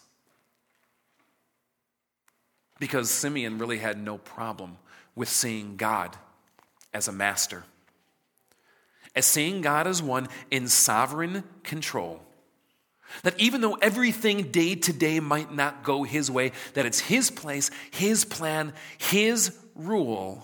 Because 2.80 3.10
Simeon 3.10 3.58
really 3.58 3.78
had 3.78 4.02
no 4.02 4.18
problem 4.18 4.78
with 5.16 5.30
seeing 5.30 5.76
God 5.76 6.18
as 6.94 7.08
a 7.08 7.12
master, 7.12 7.66
as 9.16 9.26
seeing 9.26 9.62
God 9.62 9.88
as 9.88 10.02
one 10.02 10.28
in 10.52 10.68
sovereign 10.68 11.44
control. 11.64 12.22
That 13.24 13.40
even 13.40 13.62
though 13.62 13.74
everything 13.76 14.52
day 14.52 14.76
to 14.76 14.94
day 14.94 15.20
might 15.20 15.54
not 15.54 15.84
go 15.84 16.04
his 16.04 16.30
way, 16.30 16.52
that 16.76 16.86
it's 16.86 17.00
his 17.00 17.32
place, 17.32 17.72
his 17.92 18.24
plan, 18.24 18.74
his 18.98 19.58
rule, 19.76 20.44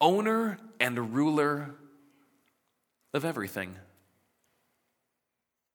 owner 0.00 0.58
and 0.78 1.14
ruler 1.14 1.74
of 3.12 3.24
everything. 3.24 3.74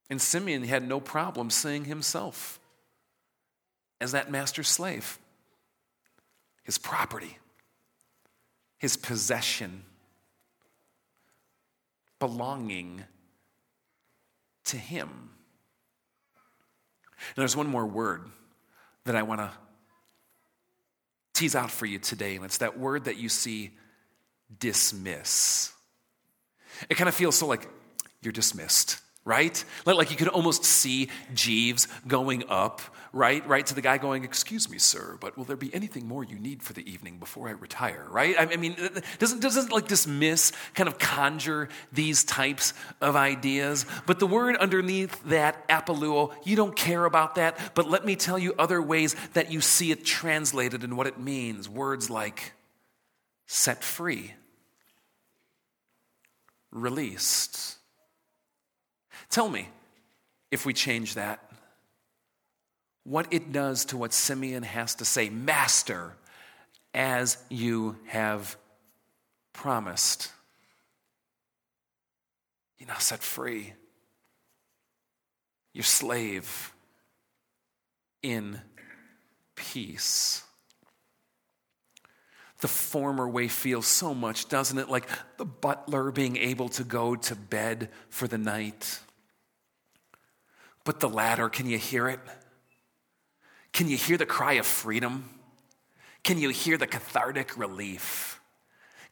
And 0.10 0.22
Simeon 0.22 0.63
had 0.63 0.88
no 0.88 1.00
problem 1.00 1.50
seeing 1.50 1.86
himself 1.86 2.60
as 4.00 4.12
that 4.12 4.31
master 4.31 4.63
slave, 4.63 5.17
his 6.63 6.77
property, 6.77 7.38
his 8.77 8.95
possession, 8.95 9.83
belonging 12.24 13.03
to 14.63 14.77
him. 14.77 15.10
Now, 17.36 17.42
there's 17.42 17.58
one 17.58 17.68
more 17.68 17.86
word 17.86 18.24
that 19.03 19.13
I 19.13 19.24
want 19.24 19.42
to 19.42 19.51
tease 21.34 21.53
out 21.53 21.70
for 21.70 21.86
you 21.86 22.00
today, 22.00 22.38
and 22.38 22.46
it's 22.46 22.60
that 22.60 22.80
word 22.80 23.06
that 23.06 23.18
you 23.18 23.27
see 23.27 23.72
dismiss. 24.58 25.74
It 26.89 26.96
kind 26.96 27.10
of 27.10 27.13
feels 27.13 27.38
so 27.38 27.46
like 27.46 27.68
you're 28.22 28.32
dismissed 28.32 29.01
right? 29.25 29.63
Like 29.86 30.12
you 30.12 30.18
could 30.18 30.27
almost 30.27 30.65
see 30.65 31.10
Jeeves 31.34 31.88
going 32.08 32.44
up, 32.50 32.82
right? 33.13 33.48
Right 33.48 33.65
to 33.67 33.74
the 33.74 33.82
guy 33.82 33.98
going, 33.98 34.25
Excuse 34.25 34.70
me, 34.70 34.77
sir, 34.77 35.17
but 35.22 35.38
will 35.38 35.46
there 35.46 35.55
be 35.55 35.74
anything 35.74 36.08
more 36.08 36.24
you 36.24 36.38
need 36.38 36.62
for 36.62 36.74
the 36.74 36.89
evening 36.91 37.20
before 37.20 37.48
I 37.48 37.51
retire, 37.51 38.05
right? 38.10 38.36
I 38.38 38.58
mean, 38.58 38.75
doesn't, 39.20 39.39
doesn't 39.39 39.72
like 39.72 39.88
dismiss, 39.88 40.51
kind 40.74 40.89
of 40.89 41.00
conjure 41.00 41.70
these 41.91 42.24
types 42.24 42.74
of 43.00 43.15
ideas? 43.15 43.86
But 44.05 44.20
the 44.20 44.27
word 44.27 44.58
underneath 44.58 45.24
that, 45.25 45.67
apoluo, 45.70 46.34
you 46.43 46.55
don't 46.55 46.75
care 46.75 47.05
about 47.05 47.36
that, 47.36 47.58
but 47.75 47.89
let 47.89 48.03
me 48.05 48.15
tell 48.15 48.38
you 48.38 48.53
other 48.60 48.82
ways 48.82 49.15
that 49.34 49.51
you 49.51 49.62
see 49.62 49.91
it 49.91 50.03
translated 50.03 50.83
and 50.83 50.98
what 50.98 51.07
it 51.07 51.20
means. 51.20 51.70
Words 51.70 52.09
like 52.09 52.53
set 53.46 53.83
free, 53.83 54.33
released 56.72 57.77
Tell 59.33 59.50
me, 59.50 59.68
if 60.51 60.64
we 60.64 60.74
change 60.74 61.16
that, 61.16 61.40
what 63.03 63.27
it 63.31 63.51
does 63.51 63.85
to 63.85 63.98
what 63.98 64.13
Simeon 64.13 64.63
has 64.63 64.96
to 64.96 65.05
say 65.05 65.29
Master, 65.29 66.16
as 66.94 67.37
you 67.50 67.98
have 68.07 68.57
promised. 69.51 70.31
You're 72.77 72.87
now 72.87 72.98
set 72.98 73.22
free. 73.22 73.74
Your 75.74 75.83
slave 75.83 76.72
in 78.22 78.61
peace. 79.55 80.44
The 82.61 82.68
former 82.68 83.27
way 83.27 83.50
feels 83.50 83.87
so 83.87 84.13
much, 84.13 84.48
doesn't 84.48 84.77
it? 84.77 84.87
Like 84.87 85.09
the 85.37 85.46
butler 85.46 86.11
being 86.11 86.37
able 86.37 86.70
to 86.70 86.83
go 86.83 87.16
to 87.16 87.35
bed 87.35 87.89
for 88.09 88.27
the 88.27 88.37
night 88.37 89.00
but 90.83 91.00
the 91.00 91.09
latter, 91.09 91.50
can 91.50 91.68
you 91.68 91.77
hear 91.77 92.07
it? 92.09 92.20
Can 93.74 93.90
you 93.90 93.98
hear 93.98 94.18
the 94.18 94.25
cry 94.25 94.53
of 94.53 94.66
freedom? 94.66 95.29
Can 96.24 96.38
you 96.38 96.50
hear 96.50 96.77
the 96.77 96.88
cathartic 96.88 97.57
relief? 97.57 98.40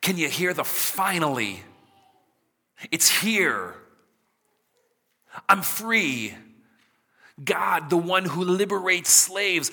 Can 0.01 0.17
you 0.17 0.29
hear 0.29 0.53
the 0.53 0.63
finally? 0.63 1.61
It's 2.91 3.09
here. 3.09 3.75
I'm 5.49 5.61
free. 5.61 6.33
God, 7.43 7.89
the 7.89 7.97
one 7.97 8.25
who 8.25 8.43
liberates 8.43 9.09
slaves, 9.09 9.71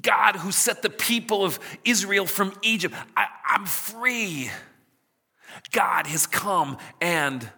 God 0.00 0.36
who 0.36 0.52
set 0.52 0.82
the 0.82 0.90
people 0.90 1.44
of 1.44 1.58
Israel 1.84 2.26
from 2.26 2.52
Egypt, 2.62 2.94
I, 3.16 3.26
am 3.54 3.66
free. 3.66 4.50
God 5.72 6.06
has 6.06 6.26
come 6.26 6.78
and 7.00 7.48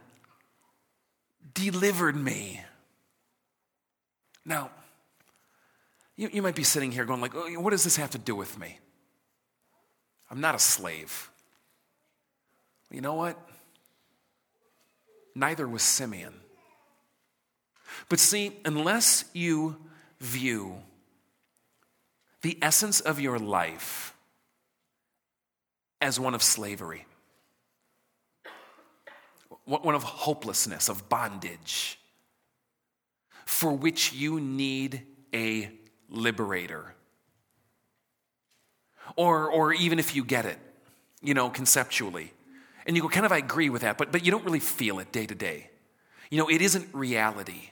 delivered 1.55 2.17
me. 2.17 2.61
Now, 4.45 4.71
you, 6.17 6.29
you 6.33 6.43
might 6.43 6.55
be 6.55 6.65
sitting 6.65 6.93
here 6.93 7.05
going 7.05 7.21
like, 7.21 7.35
oh, 7.35 7.49
what 7.61 7.71
does 7.71 7.85
this 7.85 7.97
have 7.97 8.11
to 8.11 8.19
do 8.19 8.35
with 8.35 8.59
me? 8.59 8.79
I'm 10.31 10.41
not 10.41 10.55
a 10.55 10.59
slave. 10.59 11.31
You 12.91 13.01
know 13.01 13.15
what? 13.15 13.39
Neither 15.35 15.67
was 15.67 15.83
Simeon. 15.83 16.35
But 18.09 18.19
see, 18.19 18.59
unless 18.65 19.25
you 19.33 19.77
view 20.21 20.77
the 22.43 22.59
essence 22.61 23.01
of 23.01 23.21
your 23.21 23.39
life 23.39 24.15
as 26.01 26.19
one 26.19 26.35
of 26.35 26.43
slavery, 26.43 27.07
one 29.65 29.95
of 29.95 30.03
hopelessness, 30.03 30.89
of 30.89 31.09
bondage, 31.09 31.99
for 33.47 33.73
which 33.73 34.13
you 34.13 34.41
need 34.41 35.07
a 35.33 35.71
liberator. 36.13 36.95
Or, 39.17 39.51
or 39.51 39.73
even 39.73 39.99
if 39.99 40.15
you 40.15 40.25
get 40.25 40.45
it, 40.45 40.59
you 41.21 41.35
know, 41.35 41.51
conceptually, 41.51 42.33
and 42.87 42.97
you 42.97 43.03
go, 43.03 43.09
kind 43.09 43.27
of, 43.27 43.33
I 43.33 43.39
agree 43.39 43.71
with 43.71 43.83
that, 43.83 43.99
but, 43.99 44.13
but 44.13 44.25
you 44.25 44.31
don't 44.31 44.45
really 44.45 44.61
feel 44.61 44.99
it 44.99 45.13
day 45.13 45.27
to 45.27 45.35
day. 45.35 45.71
You 46.31 46.39
know, 46.39 46.49
it 46.49 46.63
isn't 46.63 46.95
reality 46.95 47.71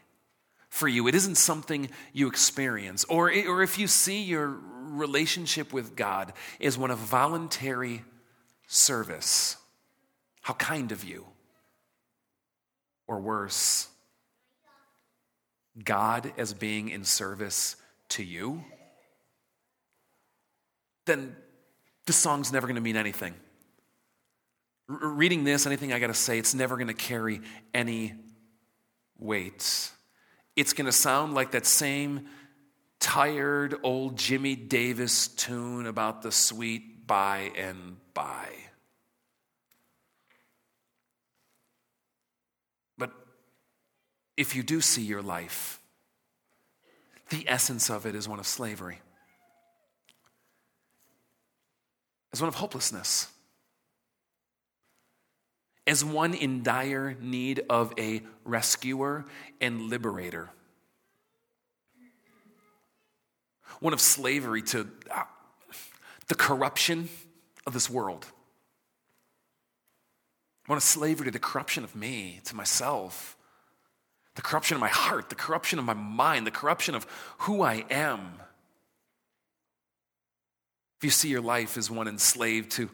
for 0.69 0.87
you, 0.87 1.09
it 1.09 1.15
isn't 1.15 1.37
something 1.37 1.91
you 2.13 2.29
experience. 2.29 3.05
Or, 3.05 3.33
or 3.49 3.63
if 3.63 3.79
you 3.79 3.87
see 3.87 4.23
your 4.23 4.57
relationship 4.91 5.73
with 5.73 5.97
God 5.97 6.33
is 6.59 6.79
one 6.79 6.91
of 6.91 6.99
voluntary 6.99 8.05
service, 8.67 9.57
how 10.43 10.55
kind 10.55 10.93
of 10.93 11.03
you. 11.05 11.27
Or 13.09 13.19
worse, 13.19 13.89
God 15.83 16.33
as 16.37 16.55
being 16.55 16.91
in 16.91 17.05
service 17.05 17.75
to 18.11 18.25
you, 18.25 18.65
then 21.07 21.35
the 22.07 22.13
song's 22.13 22.53
never 22.53 22.67
going 22.67 22.77
to 22.77 22.81
mean 22.81 22.97
anything. 22.97 23.35
R- 24.89 25.09
reading 25.09 25.45
this, 25.45 25.67
anything 25.67 25.93
I 25.93 25.99
got 25.99 26.09
to 26.09 26.15
say, 26.15 26.39
it's 26.39 26.55
never 26.55 26.77
going 26.77 26.89
to 26.89 26.95
carry 26.95 27.41
any 27.75 28.15
weight. 29.19 29.91
It's 30.57 30.73
going 30.73 30.87
to 30.87 30.93
sound 30.93 31.35
like 31.35 31.53
that 31.53 31.67
same 31.67 32.27
tired 33.01 33.75
old 33.83 34.17
Jimmie 34.19 34.57
Davis 34.57 35.29
tune 35.29 35.87
about 35.87 36.23
the 36.23 36.31
sweet 36.31 37.07
by 37.07 37.51
and 37.57 37.97
by. 38.15 38.49
But 42.99 43.11
if 44.37 44.55
you 44.55 44.63
do 44.63 44.81
see 44.81 45.03
your 45.03 45.23
life, 45.23 45.80
the 47.31 47.45
essence 47.49 47.89
of 47.91 48.07
it 48.07 48.15
is 48.15 48.29
one 48.29 48.39
of 48.39 48.47
slavery, 48.47 49.01
as 52.33 52.41
one 52.41 52.49
of 52.49 52.57
hopelessness, 52.57 53.29
as 55.87 56.05
one 56.05 56.35
in 56.35 56.63
dire 56.63 57.17
need 57.21 57.63
of 57.71 57.93
a 57.99 58.23
rescuer 58.45 59.25
and 59.61 59.83
liberator, 59.83 60.51
one 63.81 63.93
of 63.93 64.01
slavery 64.01 64.63
to 64.63 64.89
uh, 65.11 65.23
the 66.29 66.35
corruption 66.35 67.09
of 67.67 67.73
this 67.73 67.89
world. 67.89 68.27
One 70.67 70.77
of 70.77 70.85
slavery 70.85 71.25
to 71.25 71.33
the 71.33 71.41
corruption 71.41 71.83
of 71.83 71.97
me, 71.97 72.41
to 72.45 72.55
myself, 72.55 73.37
the 74.37 74.43
corruption 74.43 74.77
of 74.77 74.81
my 74.81 74.89
heart, 74.89 75.29
the 75.29 75.35
corruption 75.35 75.79
of 75.79 75.85
my 75.85 75.95
mind, 75.95 76.47
the 76.47 76.51
corruption 76.51 76.95
of 76.95 77.07
who 77.39 77.63
I 77.63 77.85
am. 77.91 78.21
If 80.99 81.05
you 81.05 81.11
see 81.11 81.29
your 81.29 81.41
life 81.41 81.77
as 81.77 81.91
one 81.91 82.09
enslaved 82.09 82.71
to 82.73 82.91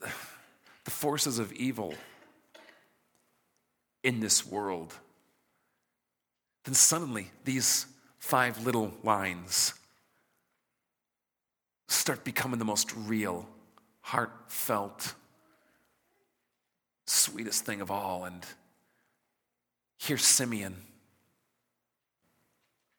the 0.00 0.90
forces 0.90 1.38
of 1.38 1.52
evil 1.52 1.94
in 4.02 4.20
this 4.20 4.46
world, 4.46 4.94
then 6.64 6.74
suddenly 6.74 7.30
these 7.44 7.86
five 8.18 8.64
little 8.64 8.92
lines 9.02 9.74
start 11.88 12.24
becoming 12.24 12.58
the 12.58 12.64
most 12.64 12.92
real, 12.94 13.48
heartfelt, 14.00 15.14
sweetest 17.06 17.64
thing 17.64 17.80
of 17.80 17.90
all. 17.90 18.24
And 18.24 18.44
here's 19.98 20.24
Simeon, 20.24 20.76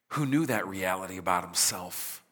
who 0.08 0.26
knew 0.26 0.46
that 0.46 0.66
reality 0.66 1.16
about 1.18 1.44
himself, 1.44 2.22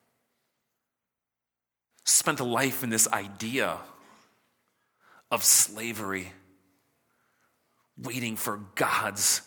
spent 2.04 2.40
a 2.40 2.44
life 2.44 2.82
in 2.82 2.90
this 2.90 3.08
idea 3.08 3.78
of 5.30 5.44
slavery, 5.44 6.32
waiting 7.96 8.36
for 8.36 8.60
God's 8.74 9.42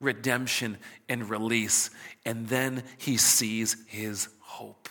redemption 0.00 0.78
and 1.08 1.28
release. 1.28 1.90
And 2.24 2.48
then 2.48 2.82
he 2.98 3.16
sees 3.16 3.76
his 3.86 4.28
hope. 4.40 4.88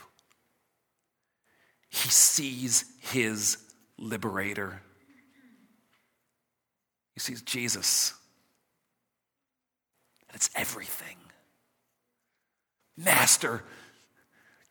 He 1.89 2.09
sees 2.09 2.85
his 2.99 3.57
liberator. 3.97 4.81
He 7.13 7.19
sees 7.19 7.41
Jesus. 7.41 8.13
It's 10.33 10.49
everything. 10.55 11.17
Master, 12.97 13.63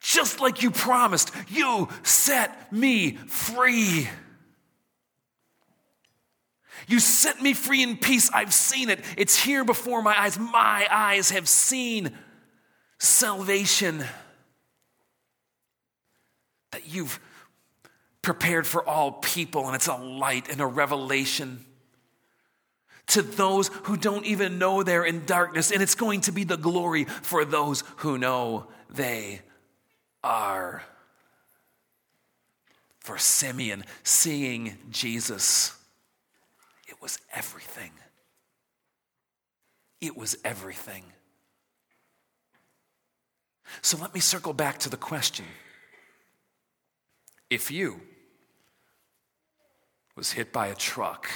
just 0.01 0.41
like 0.41 0.63
you 0.63 0.71
promised, 0.71 1.33
you 1.49 1.89
set 2.03 2.73
me 2.73 3.13
free. 3.13 4.09
You 6.87 7.01
set 7.01 7.43
me 7.43 7.55
free 7.55 7.83
in 7.83 7.97
peace. 7.97 8.31
I've 8.33 8.55
seen 8.55 8.89
it. 8.89 9.01
It's 9.17 9.37
here 9.43 9.65
before 9.65 10.03
my 10.03 10.19
eyes. 10.19 10.39
My 10.39 10.87
eyes 10.91 11.31
have 11.31 11.49
seen 11.49 12.13
salvation 12.99 14.05
that 16.71 16.87
you've 16.87 17.19
prepared 18.23 18.67
for 18.67 18.87
all 18.87 19.13
people, 19.13 19.67
and 19.67 19.75
it's 19.75 19.89
a 19.89 19.97
light 19.97 20.49
and 20.51 20.61
a 20.61 20.67
revelation 20.67 21.65
to 23.09 23.23
those 23.23 23.69
who 23.85 23.97
don't 23.97 24.25
even 24.25 24.59
know 24.59 24.83
they're 24.83 25.05
in 25.05 25.25
darkness, 25.25 25.71
and 25.71 25.83
it's 25.83 25.95
going 25.95 26.21
to 26.23 26.33
be 26.33 26.45
the 26.45 26.57
glory 26.57 27.05
for 27.05 27.45
those 27.45 27.85
who 27.97 28.19
know 28.19 28.67
they 28.91 29.41
are. 30.23 30.83
For 33.01 33.19
Simeon, 33.19 33.85
seeing 34.03 34.77
Jesus, 34.91 35.75
it 36.87 37.01
was 37.01 37.19
everything. 37.33 37.91
It 40.01 40.17
was 40.17 40.37
everything. 40.45 41.05
So 43.83 43.97
let 43.99 44.15
me 44.15 44.21
circle 44.21 44.53
back 44.53 44.79
to 44.81 44.91
the 44.91 44.97
question. 44.97 45.45
If 47.51 47.71
you 47.71 48.01
was 50.15 50.33
hit 50.33 50.53
by 50.53 50.67
a 50.67 50.75
truck 50.75 51.29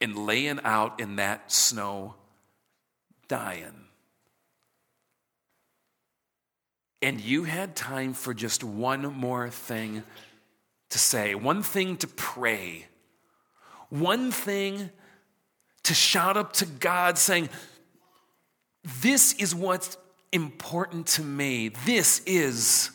and 0.00 0.26
laying 0.26 0.60
out 0.64 1.00
in 1.00 1.16
that 1.16 1.52
snow 1.52 2.14
dying, 3.28 3.86
and 7.02 7.20
you 7.20 7.44
had 7.44 7.74
time 7.74 8.12
for 8.12 8.34
just 8.34 8.62
one 8.62 9.02
more 9.02 9.48
thing 9.48 10.02
to 10.90 10.98
say, 10.98 11.34
one 11.34 11.62
thing 11.62 11.96
to 11.98 12.06
pray, 12.06 12.86
one 13.88 14.30
thing 14.30 14.90
to 15.84 15.94
shout 15.94 16.36
up 16.36 16.52
to 16.54 16.66
God 16.66 17.16
saying, 17.16 17.48
This 19.00 19.32
is 19.34 19.54
what's 19.54 19.96
important 20.32 21.06
to 21.08 21.22
me. 21.22 21.70
This 21.86 22.20
is 22.26 22.90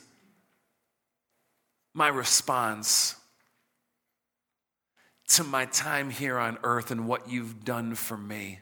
my 1.94 2.08
response 2.08 3.16
to 5.28 5.44
my 5.44 5.66
time 5.66 6.10
here 6.10 6.38
on 6.38 6.58
earth 6.64 6.92
and 6.92 7.08
what 7.08 7.30
you've 7.30 7.66
done 7.66 7.96
for 7.96 8.18
me. 8.18 8.60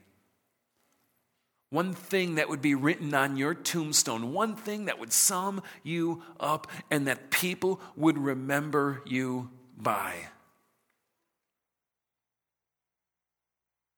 One 1.69 1.93
thing 1.93 2.35
that 2.35 2.49
would 2.49 2.61
be 2.61 2.75
written 2.75 3.13
on 3.15 3.35
your 3.35 3.55
tombstone, 3.55 4.31
one 4.31 4.55
thing 4.55 4.85
that 4.85 4.99
would 4.99 5.11
sum 5.11 5.63
you 5.81 6.21
up 6.39 6.67
and 6.91 7.07
that 7.07 7.31
people 7.31 7.81
would 7.95 8.17
remember 8.17 9.01
you 9.05 9.49
by. 9.77 10.13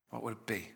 What 0.10 0.23
would 0.23 0.34
it 0.34 0.45
be? 0.45 0.69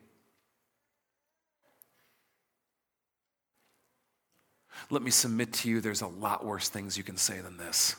Let 4.90 5.02
me 5.02 5.12
submit 5.12 5.54
to 5.54 5.70
you, 5.70 5.82
there's 5.82 6.02
a 6.02 6.08
lot 6.08 6.46
worse 6.46 6.68
things 6.68 6.98
you 6.98 7.04
can 7.04 7.16
say 7.18 7.40
than 7.40 7.58
this. 7.58 7.96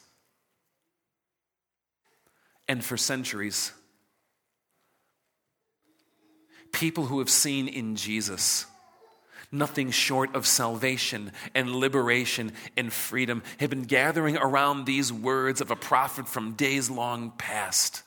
And 2.69 2.85
for 2.85 2.97
centuries, 2.97 3.73
people 6.73 7.07
who 7.07 7.19
have 7.19 7.31
seen 7.31 7.69
in 7.69 7.97
Jesus 7.97 8.67
nothing 9.53 9.91
short 9.91 10.35
of 10.35 10.47
salvation 10.47 11.33
and 11.55 11.75
liberation 11.75 12.53
and 12.77 12.93
freedom 12.93 13.43
have 13.59 13.71
been 13.71 13.83
gathering 13.83 14.37
around 14.37 14.85
these 14.85 15.13
words 15.13 15.61
of 15.61 15.71
a 15.71 15.77
prophet 15.77 16.29
from 16.29 16.53
days 16.53 16.89
long 16.89 17.33
past, 17.37 18.03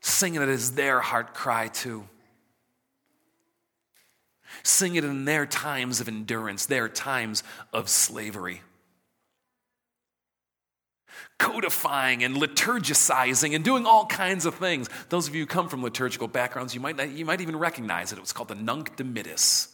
singing 0.00 0.40
it 0.40 0.48
as 0.48 0.72
their 0.72 1.00
heart 1.00 1.34
cry 1.34 1.68
too. 1.68 2.06
Sing 4.62 4.96
it 4.96 5.04
in 5.04 5.24
their 5.24 5.46
times 5.46 6.00
of 6.00 6.08
endurance, 6.08 6.66
their 6.66 6.88
times 6.88 7.42
of 7.72 7.88
slavery 7.88 8.62
codifying 11.40 12.22
and 12.22 12.36
liturgicizing 12.36 13.56
and 13.56 13.64
doing 13.64 13.86
all 13.86 14.06
kinds 14.06 14.44
of 14.44 14.54
things. 14.56 14.88
Those 15.08 15.26
of 15.26 15.34
you 15.34 15.42
who 15.42 15.46
come 15.46 15.68
from 15.68 15.82
liturgical 15.82 16.28
backgrounds, 16.28 16.74
you 16.74 16.80
might, 16.80 16.96
not, 16.96 17.10
you 17.10 17.24
might 17.24 17.40
even 17.40 17.56
recognize 17.56 18.12
it. 18.12 18.18
It 18.18 18.20
was 18.20 18.32
called 18.32 18.48
the 18.48 18.54
Nunc 18.54 18.96
Dimittis. 18.96 19.68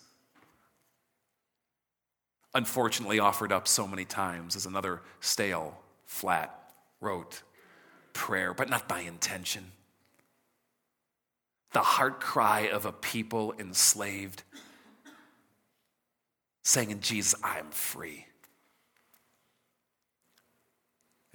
Unfortunately, 2.54 3.18
offered 3.18 3.52
up 3.52 3.68
so 3.68 3.86
many 3.86 4.04
times 4.04 4.56
as 4.56 4.64
another 4.64 5.02
stale, 5.20 5.76
flat, 6.06 6.72
rote 7.00 7.42
prayer, 8.12 8.54
but 8.54 8.70
not 8.70 8.88
by 8.88 9.00
intention. 9.00 9.72
The 11.72 11.80
heart 11.80 12.20
cry 12.20 12.68
of 12.68 12.86
a 12.86 12.92
people 12.92 13.54
enslaved, 13.58 14.44
saying, 16.62 16.90
In 16.90 17.00
Jesus, 17.00 17.34
I 17.42 17.58
am 17.58 17.70
free. 17.70 18.25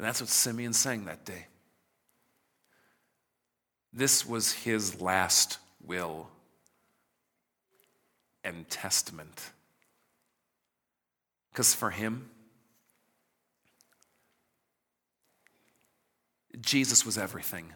And 0.01 0.07
that's 0.07 0.19
what 0.19 0.31
Simeon 0.31 0.73
sang 0.73 1.05
that 1.05 1.25
day. 1.25 1.45
This 3.93 4.25
was 4.25 4.51
his 4.51 4.99
last 4.99 5.59
will 5.85 6.27
and 8.43 8.67
testament. 8.67 9.51
Because 11.51 11.75
for 11.75 11.91
him, 11.91 12.31
Jesus 16.59 17.05
was 17.05 17.15
everything. 17.19 17.71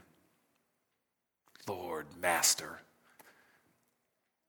Lord, 1.67 2.07
Master, 2.19 2.79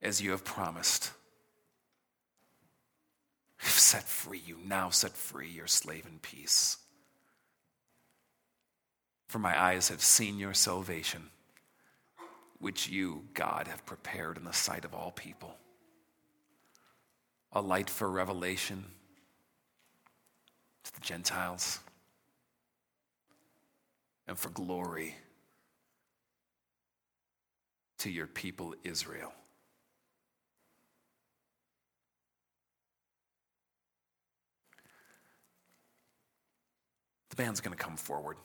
as 0.01 0.23
you 0.23 0.31
have 0.31 0.47
promised. 0.47 1.11
You've 3.63 3.73
set 3.73 4.05
free, 4.05 4.41
you 4.47 4.57
now 4.65 4.89
set 4.89 5.13
free 5.13 5.51
your 5.51 5.67
slave 5.67 6.07
in 6.07 6.21
peace. 6.21 6.79
For 9.29 9.39
my 9.39 9.61
eyes 9.61 9.89
have 9.89 10.03
seen 10.03 10.39
your 10.39 10.55
salvation, 10.55 11.31
which 12.59 12.89
you, 12.89 13.25
God, 13.35 13.67
have 13.69 13.85
prepared 13.85 14.37
in 14.39 14.45
the 14.45 14.53
sight 14.53 14.85
of 14.85 14.95
all 14.95 15.11
people. 15.11 15.57
A 17.53 17.61
light 17.61 17.91
for 17.91 18.09
revelation 18.09 18.85
to 20.85 20.95
the 20.95 21.01
Gentiles 21.01 21.81
and 24.29 24.39
for 24.39 24.51
glory 24.51 25.17
to 27.99 28.11
your 28.11 28.27
people, 28.27 28.75
Israel. 28.85 29.33
The 37.31 37.37
band's 37.37 37.61
going 37.61 37.77
to 37.77 37.83
come 37.83 37.97
forward. 37.97 38.37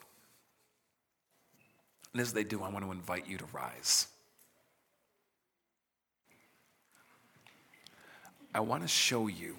And 2.14 2.22
as 2.22 2.34
they 2.34 2.44
do, 2.44 2.62
I 2.62 2.70
want 2.70 2.86
to 2.86 2.92
invite 2.92 3.28
you 3.28 3.38
to 3.38 3.46
rise. 3.54 4.08
I 8.54 8.60
want 8.60 8.82
to 8.82 8.88
show 8.88 9.28
you 9.28 9.56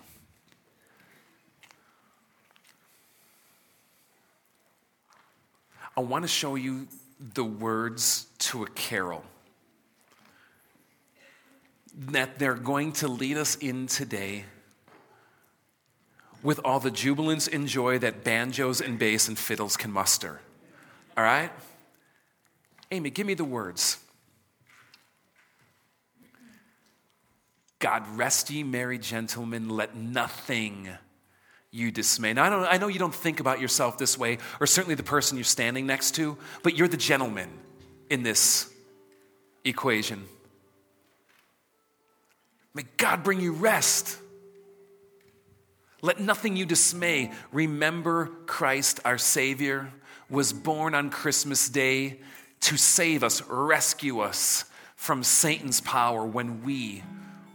I 5.97 6.01
want 6.01 6.25
to 6.25 6.29
show 6.29 6.55
you 6.55 6.89
the 7.35 7.45
words 7.45 8.27
to 8.39 8.63
a 8.63 8.67
carol 8.69 9.25
that 11.95 12.39
they're 12.39 12.55
going 12.55 12.93
to 12.93 13.09
lead 13.09 13.37
us 13.37 13.57
in 13.57 13.87
today 13.87 14.45
with 16.43 16.59
all 16.65 16.81
the 16.81 16.91
jubilance 16.91 17.47
and 17.47 17.69
joy 17.69 17.99
that 17.99 18.25
banjos 18.25 18.81
and 18.81 18.99
bass 18.99 19.29
and 19.29 19.39
fiddles 19.39 19.77
can 19.77 19.93
muster. 19.93 20.41
All 21.17 21.25
right? 21.25 21.53
Amy, 22.93 23.09
give 23.09 23.27
me 23.27 23.33
the 23.33 23.43
words. 23.45 23.97
God 27.79 28.07
rest 28.17 28.51
ye, 28.51 28.63
merry 28.63 28.99
gentlemen, 28.99 29.71
let 29.71 29.97
nothing 29.97 30.91
you 31.71 31.91
dismay. 31.91 32.35
Now, 32.35 32.45
I, 32.45 32.51
don't, 32.51 32.65
I 32.65 32.77
know 32.77 32.89
you 32.89 32.99
don't 32.99 33.15
think 33.15 33.41
about 33.41 33.61
yourself 33.63 33.97
this 33.97 34.19
way, 34.19 34.37
or 34.61 34.67
certainly 34.67 34.95
the 34.95 35.03
person 35.03 35.39
you're 35.39 35.45
standing 35.45 35.87
next 35.87 36.17
to, 36.17 36.37
but 36.63 36.77
you're 36.77 36.87
the 36.87 36.99
gentleman 36.99 37.49
in 38.11 38.23
this 38.23 38.71
equation. 39.65 40.27
May 42.75 42.85
God 42.99 43.25
bring 43.25 43.41
you 43.41 43.55
rest. 43.55 44.19
Let 46.03 46.21
nothing 46.21 46.57
you 46.57 46.67
dismay. 46.67 47.33
Remember 47.53 48.27
Christ, 48.45 49.01
our 49.07 49.17
Savior, 49.17 49.91
was 50.29 50.53
born 50.53 50.95
on 50.95 51.09
Christmas 51.09 51.71
Day 51.71 52.21
to 52.63 52.77
save 52.77 53.23
us, 53.23 53.43
rescue 53.49 54.21
us 54.21 54.65
from 54.97 55.23
Satan's 55.23 55.81
power 55.81 56.25
when 56.25 56.63
we 56.63 57.03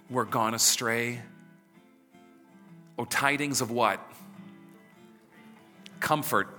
were 0.09 0.25
gone 0.25 0.53
astray. 0.53 1.21
Oh, 2.99 3.05
tidings 3.05 3.61
of 3.61 3.71
what? 3.71 3.99
Comfort. 5.99 6.49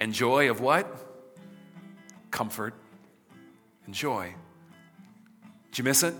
And 0.00 0.12
joy 0.12 0.50
of 0.50 0.60
what? 0.60 0.86
Comfort 2.30 2.74
and 3.86 3.94
joy. 3.94 4.34
Did 5.70 5.78
you 5.78 5.84
miss 5.84 6.02
it? 6.02 6.14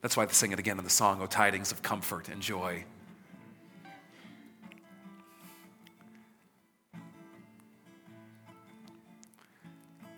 That's 0.00 0.16
why 0.16 0.24
they 0.24 0.32
sing 0.32 0.50
it 0.50 0.58
again 0.58 0.78
in 0.78 0.84
the 0.84 0.90
song, 0.90 1.20
Oh, 1.22 1.26
tidings 1.26 1.70
of 1.70 1.82
comfort 1.82 2.28
and 2.28 2.42
joy. 2.42 2.84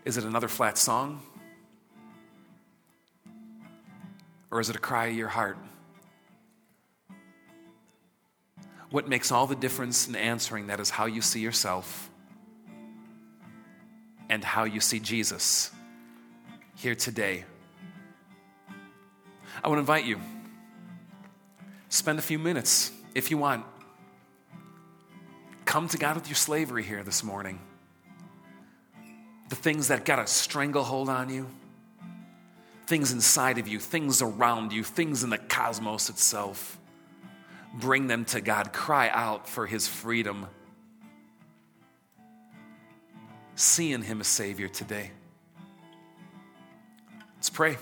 Is 0.05 0.17
it 0.17 0.25
another 0.25 0.49
flat 0.49 0.77
song? 0.77 1.23
Or 4.51 4.61
is 4.61 4.71
it 4.71 4.77
a 4.77 4.81
cry 4.81 5.07
of 5.07 5.17
your 5.17 5.29
heart? 5.29 5.57
What 8.91 9.09
makes 9.09 9.33
all 9.33 9.47
the 9.47 9.57
difference 9.57 10.07
in 10.07 10.15
answering 10.15 10.69
that 10.69 10.79
is 10.79 10.91
how 10.91 11.07
you 11.07 11.21
see 11.21 11.41
yourself 11.41 12.11
and 14.29 14.45
how 14.45 14.65
you 14.65 14.81
see 14.81 15.01
Jesus 15.01 15.71
here 16.77 16.95
today. 16.95 17.45
I 19.63 19.69
want 19.69 19.79
to 19.79 19.81
invite 19.81 20.05
you. 20.05 20.21
Spend 21.89 22.19
a 22.19 22.23
few 22.23 22.39
minutes, 22.39 22.91
if 23.15 23.31
you 23.31 23.39
want. 23.39 23.65
Come 25.65 25.89
to 25.89 25.99
God 25.99 26.17
with 26.17 26.29
your 26.29 26.37
slavery 26.37 26.83
here 26.83 27.03
this 27.03 27.23
morning. 27.23 27.61
The 29.49 29.57
things 29.57 29.89
that 29.89 30.05
got 30.05 30.19
a 30.19 30.27
stranglehold 30.27 31.09
on 31.09 31.29
you, 31.29 31.49
things 32.87 33.13
inside 33.13 33.59
of 33.59 33.69
you, 33.69 33.79
things 33.79 34.23
around 34.23 34.73
you, 34.73 34.83
things 34.83 35.23
in 35.23 35.31
the 35.31 35.39
cosmos 35.39 36.09
itself. 36.09 36.79
Bring 37.75 38.07
them 38.07 38.25
to 38.27 38.41
God. 38.41 38.73
Cry 38.73 39.09
out 39.09 39.49
for 39.49 39.67
His 39.67 39.87
freedom. 39.87 40.47
See 43.57 43.93
in 43.93 44.03
Him 44.03 44.21
a 44.21 44.25
Savior 44.25 44.69
today. 44.69 45.11
Let's 47.37 47.51
pray. 47.51 47.77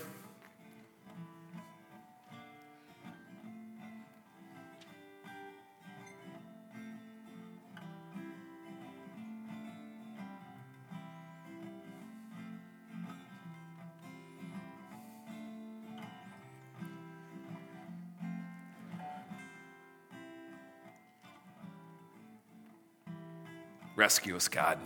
Rescue 24.03 24.35
us, 24.35 24.49
God. 24.49 24.79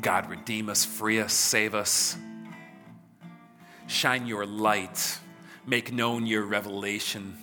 God, 0.00 0.30
redeem 0.30 0.70
us, 0.70 0.86
free 0.86 1.20
us, 1.20 1.34
save 1.34 1.74
us. 1.74 2.16
Shine 3.86 4.26
your 4.26 4.46
light, 4.46 5.18
make 5.66 5.92
known 5.92 6.26
your 6.26 6.44
revelation. 6.44 7.36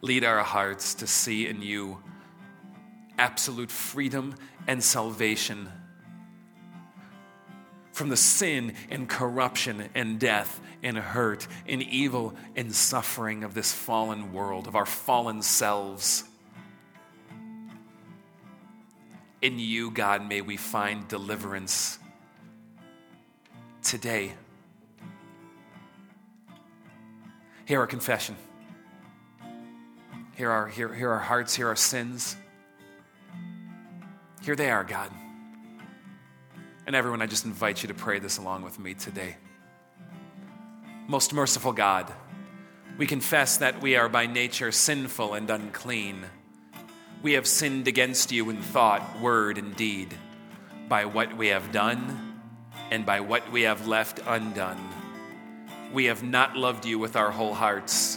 Lead 0.00 0.24
our 0.24 0.42
hearts 0.42 0.94
to 0.94 1.06
see 1.06 1.46
in 1.46 1.60
you 1.60 2.02
absolute 3.18 3.70
freedom 3.70 4.34
and 4.66 4.82
salvation 4.82 5.70
from 7.96 8.10
the 8.10 8.16
sin 8.16 8.74
and 8.90 9.08
corruption 9.08 9.88
and 9.94 10.20
death 10.20 10.60
and 10.82 10.98
hurt 10.98 11.48
and 11.66 11.82
evil 11.82 12.34
and 12.54 12.74
suffering 12.74 13.42
of 13.42 13.54
this 13.54 13.72
fallen 13.72 14.34
world, 14.34 14.68
of 14.68 14.76
our 14.76 14.84
fallen 14.84 15.40
selves. 15.40 16.24
In 19.40 19.58
you, 19.58 19.90
God, 19.90 20.28
may 20.28 20.42
we 20.42 20.58
find 20.58 21.08
deliverance 21.08 21.98
today. 23.82 24.34
Hear 27.64 27.80
our 27.80 27.86
confession. 27.86 28.36
Hear 30.34 30.50
our, 30.50 30.68
hear, 30.68 30.92
hear 30.92 31.12
our 31.12 31.18
hearts, 31.18 31.56
hear 31.56 31.68
our 31.68 31.76
sins. 31.76 32.36
Here 34.42 34.54
they 34.54 34.68
are, 34.68 34.84
God. 34.84 35.10
And 36.86 36.94
everyone, 36.94 37.20
I 37.20 37.26
just 37.26 37.44
invite 37.44 37.82
you 37.82 37.88
to 37.88 37.94
pray 37.94 38.20
this 38.20 38.38
along 38.38 38.62
with 38.62 38.78
me 38.78 38.94
today. 38.94 39.36
Most 41.08 41.34
merciful 41.34 41.72
God, 41.72 42.12
we 42.96 43.08
confess 43.08 43.56
that 43.56 43.82
we 43.82 43.96
are 43.96 44.08
by 44.08 44.26
nature 44.26 44.70
sinful 44.70 45.34
and 45.34 45.50
unclean. 45.50 46.24
We 47.22 47.32
have 47.32 47.48
sinned 47.48 47.88
against 47.88 48.30
you 48.30 48.48
in 48.50 48.62
thought, 48.62 49.20
word, 49.20 49.58
and 49.58 49.74
deed, 49.74 50.14
by 50.88 51.06
what 51.06 51.36
we 51.36 51.48
have 51.48 51.72
done 51.72 52.40
and 52.92 53.04
by 53.04 53.18
what 53.18 53.50
we 53.50 53.62
have 53.62 53.88
left 53.88 54.20
undone. 54.24 54.78
We 55.92 56.04
have 56.04 56.22
not 56.22 56.56
loved 56.56 56.86
you 56.86 57.00
with 57.00 57.16
our 57.16 57.32
whole 57.32 57.54
hearts. 57.54 58.16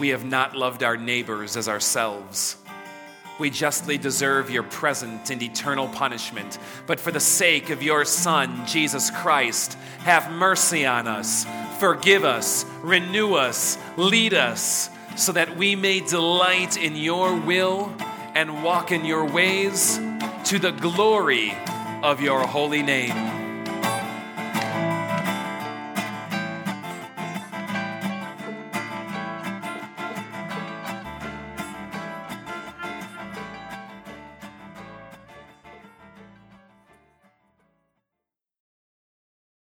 We 0.00 0.08
have 0.08 0.24
not 0.24 0.56
loved 0.56 0.82
our 0.82 0.96
neighbors 0.96 1.56
as 1.56 1.68
ourselves. 1.68 2.56
We 3.38 3.50
justly 3.50 3.98
deserve 3.98 4.48
your 4.48 4.62
present 4.62 5.30
and 5.30 5.42
eternal 5.42 5.88
punishment, 5.88 6.58
but 6.86 7.00
for 7.00 7.10
the 7.10 7.20
sake 7.20 7.70
of 7.70 7.82
your 7.82 8.04
Son, 8.04 8.64
Jesus 8.66 9.10
Christ, 9.10 9.74
have 10.00 10.30
mercy 10.30 10.86
on 10.86 11.08
us, 11.08 11.44
forgive 11.78 12.24
us, 12.24 12.64
renew 12.82 13.34
us, 13.34 13.76
lead 13.96 14.34
us, 14.34 14.88
so 15.16 15.32
that 15.32 15.56
we 15.56 15.74
may 15.74 16.00
delight 16.00 16.76
in 16.76 16.94
your 16.94 17.34
will 17.34 17.92
and 18.34 18.62
walk 18.62 18.92
in 18.92 19.04
your 19.04 19.24
ways 19.24 19.98
to 20.44 20.58
the 20.58 20.72
glory 20.72 21.54
of 22.02 22.20
your 22.20 22.46
holy 22.46 22.82
name. 22.82 23.43